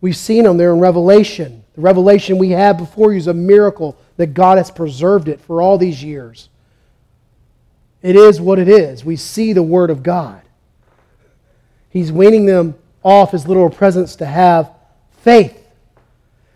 We've 0.00 0.16
seen 0.16 0.44
them 0.44 0.56
there 0.56 0.72
in 0.72 0.80
Revelation. 0.80 1.64
The 1.74 1.82
revelation 1.82 2.38
we 2.38 2.50
have 2.50 2.78
before 2.78 3.12
you 3.12 3.18
is 3.18 3.26
a 3.26 3.34
miracle 3.34 3.96
that 4.16 4.28
God 4.28 4.58
has 4.58 4.70
preserved 4.70 5.28
it 5.28 5.40
for 5.40 5.60
all 5.60 5.76
these 5.76 6.02
years. 6.02 6.48
It 8.02 8.16
is 8.16 8.40
what 8.40 8.58
it 8.58 8.68
is. 8.68 9.04
We 9.04 9.16
see 9.16 9.52
the 9.52 9.62
Word 9.62 9.90
of 9.90 10.02
God. 10.02 10.40
He's 11.90 12.12
weaning 12.12 12.46
them 12.46 12.74
off 13.02 13.32
his 13.32 13.46
little 13.46 13.70
presents 13.70 14.16
to 14.16 14.26
have 14.26 14.70
faith. 15.22 15.66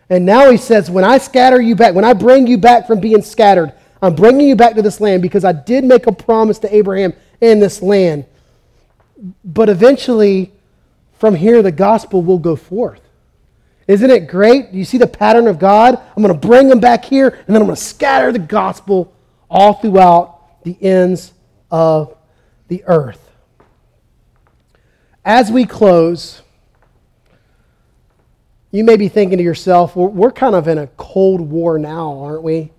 And 0.08 0.26
now 0.26 0.50
he 0.50 0.56
says, 0.56 0.90
when 0.90 1.04
I 1.04 1.18
scatter 1.18 1.60
you 1.60 1.74
back, 1.74 1.94
when 1.94 2.04
I 2.04 2.12
bring 2.12 2.46
you 2.46 2.58
back 2.58 2.86
from 2.86 3.00
being 3.00 3.22
scattered, 3.22 3.72
I'm 4.02 4.14
bringing 4.14 4.48
you 4.48 4.56
back 4.56 4.74
to 4.74 4.82
this 4.82 5.00
land 5.00 5.22
because 5.22 5.44
I 5.44 5.52
did 5.52 5.84
make 5.84 6.06
a 6.06 6.12
promise 6.12 6.58
to 6.60 6.74
Abraham 6.74 7.12
in 7.40 7.60
this 7.60 7.82
land. 7.82 8.24
But 9.44 9.68
eventually, 9.68 10.52
from 11.20 11.34
here, 11.34 11.62
the 11.62 11.70
gospel 11.70 12.22
will 12.22 12.38
go 12.38 12.56
forth. 12.56 13.02
Isn't 13.86 14.08
it 14.08 14.26
great? 14.26 14.70
You 14.70 14.86
see 14.86 14.96
the 14.96 15.06
pattern 15.06 15.46
of 15.46 15.58
God? 15.58 16.00
I'm 16.16 16.22
going 16.22 16.32
to 16.32 16.48
bring 16.48 16.68
them 16.68 16.80
back 16.80 17.04
here, 17.04 17.28
and 17.28 17.48
then 17.48 17.56
I'm 17.56 17.66
going 17.66 17.76
to 17.76 17.82
scatter 17.82 18.32
the 18.32 18.38
gospel 18.38 19.12
all 19.50 19.74
throughout 19.74 20.62
the 20.64 20.78
ends 20.80 21.34
of 21.70 22.16
the 22.68 22.82
earth. 22.86 23.20
As 25.22 25.52
we 25.52 25.66
close, 25.66 26.40
you 28.70 28.82
may 28.82 28.96
be 28.96 29.08
thinking 29.08 29.36
to 29.36 29.44
yourself, 29.44 29.96
well, 29.96 30.08
we're 30.08 30.32
kind 30.32 30.54
of 30.54 30.68
in 30.68 30.78
a 30.78 30.86
cold 30.86 31.42
war 31.42 31.78
now, 31.78 32.18
aren't 32.20 32.42
we? 32.42 32.72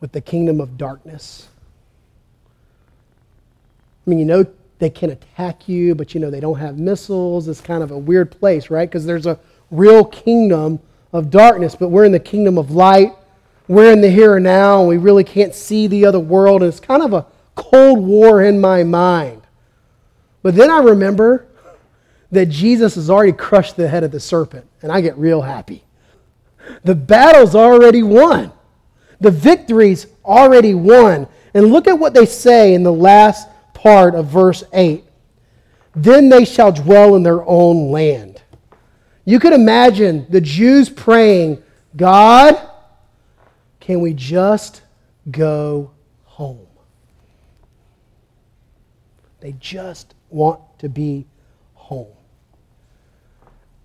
With 0.00 0.12
the 0.12 0.20
kingdom 0.20 0.60
of 0.60 0.76
darkness. 0.76 1.48
I 4.06 4.10
mean, 4.10 4.18
you 4.18 4.26
know, 4.26 4.44
they 4.82 4.90
can 4.90 5.10
attack 5.10 5.68
you, 5.68 5.94
but 5.94 6.12
you 6.12 6.18
know, 6.18 6.28
they 6.28 6.40
don't 6.40 6.58
have 6.58 6.76
missiles. 6.76 7.46
It's 7.46 7.60
kind 7.60 7.84
of 7.84 7.92
a 7.92 7.96
weird 7.98 8.32
place, 8.32 8.68
right? 8.68 8.88
Because 8.88 9.06
there's 9.06 9.26
a 9.26 9.38
real 9.70 10.04
kingdom 10.04 10.80
of 11.12 11.30
darkness, 11.30 11.76
but 11.76 11.90
we're 11.90 12.04
in 12.04 12.10
the 12.10 12.18
kingdom 12.18 12.58
of 12.58 12.72
light. 12.72 13.12
We're 13.68 13.92
in 13.92 14.00
the 14.00 14.10
here 14.10 14.34
and 14.34 14.42
now, 14.42 14.80
and 14.80 14.88
we 14.88 14.96
really 14.96 15.22
can't 15.22 15.54
see 15.54 15.86
the 15.86 16.04
other 16.04 16.18
world. 16.18 16.62
And 16.62 16.68
it's 16.68 16.80
kind 16.80 17.00
of 17.00 17.12
a 17.12 17.24
cold 17.54 18.00
war 18.00 18.42
in 18.42 18.60
my 18.60 18.82
mind. 18.82 19.42
But 20.42 20.56
then 20.56 20.68
I 20.68 20.80
remember 20.80 21.46
that 22.32 22.46
Jesus 22.46 22.96
has 22.96 23.08
already 23.08 23.30
crushed 23.30 23.76
the 23.76 23.86
head 23.86 24.02
of 24.02 24.10
the 24.10 24.18
serpent, 24.18 24.66
and 24.82 24.90
I 24.90 25.00
get 25.00 25.16
real 25.16 25.42
happy. 25.42 25.84
The 26.82 26.96
battle's 26.96 27.54
already 27.54 28.02
won. 28.02 28.50
The 29.20 29.30
victory's 29.30 30.08
already 30.24 30.74
won. 30.74 31.28
And 31.54 31.66
look 31.66 31.86
at 31.86 32.00
what 32.00 32.14
they 32.14 32.26
say 32.26 32.74
in 32.74 32.82
the 32.82 32.92
last 32.92 33.46
part 33.82 34.14
of 34.14 34.26
verse 34.26 34.62
8. 34.72 35.02
Then 35.96 36.28
they 36.28 36.44
shall 36.44 36.70
dwell 36.70 37.16
in 37.16 37.24
their 37.24 37.44
own 37.44 37.90
land. 37.90 38.40
You 39.24 39.40
could 39.40 39.52
imagine 39.52 40.24
the 40.30 40.40
Jews 40.40 40.88
praying, 40.88 41.60
God, 41.96 42.56
can 43.80 44.00
we 44.00 44.14
just 44.14 44.82
go 45.30 45.90
home? 46.24 46.66
They 49.40 49.52
just 49.58 50.14
want 50.30 50.60
to 50.78 50.88
be 50.88 51.26
home. 51.74 52.06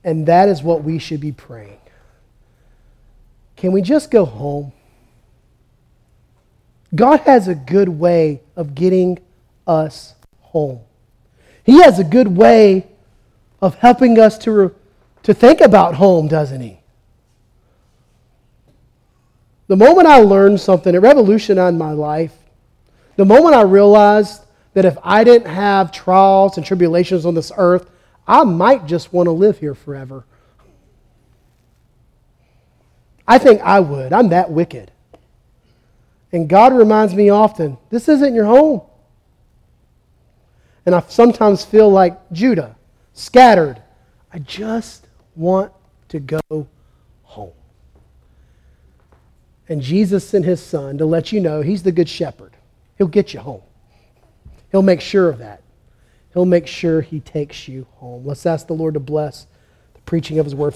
And 0.03 0.27
that 0.27 0.47
is 0.47 0.62
what 0.62 0.83
we 0.83 0.99
should 0.99 1.19
be 1.19 1.31
praying. 1.31 1.79
Can 3.55 3.71
we 3.71 3.81
just 3.81 4.12
go 4.12 4.25
home? 4.25 4.71
God 6.93 7.21
has 7.21 7.47
a 7.47 7.55
good 7.55 7.89
way 7.89 8.41
of 8.55 8.75
getting 8.75 9.17
us 9.67 10.15
home. 10.39 10.82
He 11.63 11.82
has 11.82 11.99
a 11.99 12.03
good 12.03 12.30
way 12.30 12.88
of 13.62 13.75
helping 13.75 14.17
us 14.17 14.38
to, 14.39 14.51
re- 14.51 14.69
to 15.23 15.34
think 15.34 15.62
about 15.62 15.95
home, 15.95 16.27
doesn't 16.27 16.62
He? 16.62 16.80
The 19.67 19.75
moment 19.75 20.08
I 20.08 20.19
learned 20.19 20.62
something, 20.62 20.95
it 20.95 20.99
revolutionized 20.99 21.77
my 21.77 21.91
life. 21.91 22.34
The 23.17 23.25
moment 23.25 23.56
I 23.56 23.63
realized 23.63 24.43
that 24.73 24.86
if 24.86 24.97
I 25.03 25.23
didn't 25.23 25.51
have 25.51 25.91
trials 25.91 26.58
and 26.58 26.65
tribulations 26.65 27.25
on 27.25 27.34
this 27.34 27.51
earth, 27.58 27.89
I 28.27 28.43
might 28.43 28.86
just 28.86 29.12
want 29.12 29.27
to 29.27 29.32
live 29.32 29.60
here 29.60 29.75
forever. 29.75 30.25
I 33.27 33.38
think 33.38 33.60
I 33.62 33.80
would. 33.80 34.13
I'm 34.13 34.30
that 34.30 34.51
wicked. 34.51 34.91
And 36.32 36.47
God 36.47 36.73
reminds 36.73 37.13
me 37.13 37.30
often 37.30 37.77
this 37.89 38.08
isn't 38.08 38.34
your 38.34 38.45
home. 38.45 38.82
And 40.88 40.95
I 40.95 41.02
sometimes 41.10 41.65
feel 41.65 41.89
like 41.91 42.17
Judah, 42.32 42.78
scattered. 43.12 43.82
I 44.32 44.39
just 44.39 45.06
want 45.36 45.73
to 46.08 46.19
go 46.21 46.67
home. 47.23 47.52
And 49.67 49.82
Jesus 49.82 50.26
sent 50.26 50.45
his 50.45 50.63
son 50.63 50.97
to 50.97 51.06
let 51.06 51.34
you 51.34 51.41
know 51.41 51.62
he's 51.62 51.84
the 51.84 51.91
good 51.91 52.08
shepherd. 52.08 52.54
He'll 52.97 53.08
get 53.08 53.34
you 53.34 53.41
home, 53.41 53.63
he'll 54.71 54.82
make 54.82 55.02
sure 55.02 55.28
of 55.28 55.39
that. 55.39 55.62
He'll 56.34 56.45
make 56.45 56.67
sure 56.67 57.02
he 57.02 57.19
takes 57.19 57.67
you 57.67 57.86
home. 57.95 58.26
Let's 58.26 58.45
ask 58.45 58.67
the 58.67 58.73
Lord 58.73 58.93
to 58.93 59.00
bless 59.02 59.47
the 59.93 60.02
preaching 60.02 60.39
of 60.39 60.45
his 60.45 60.56
word. 60.56 60.73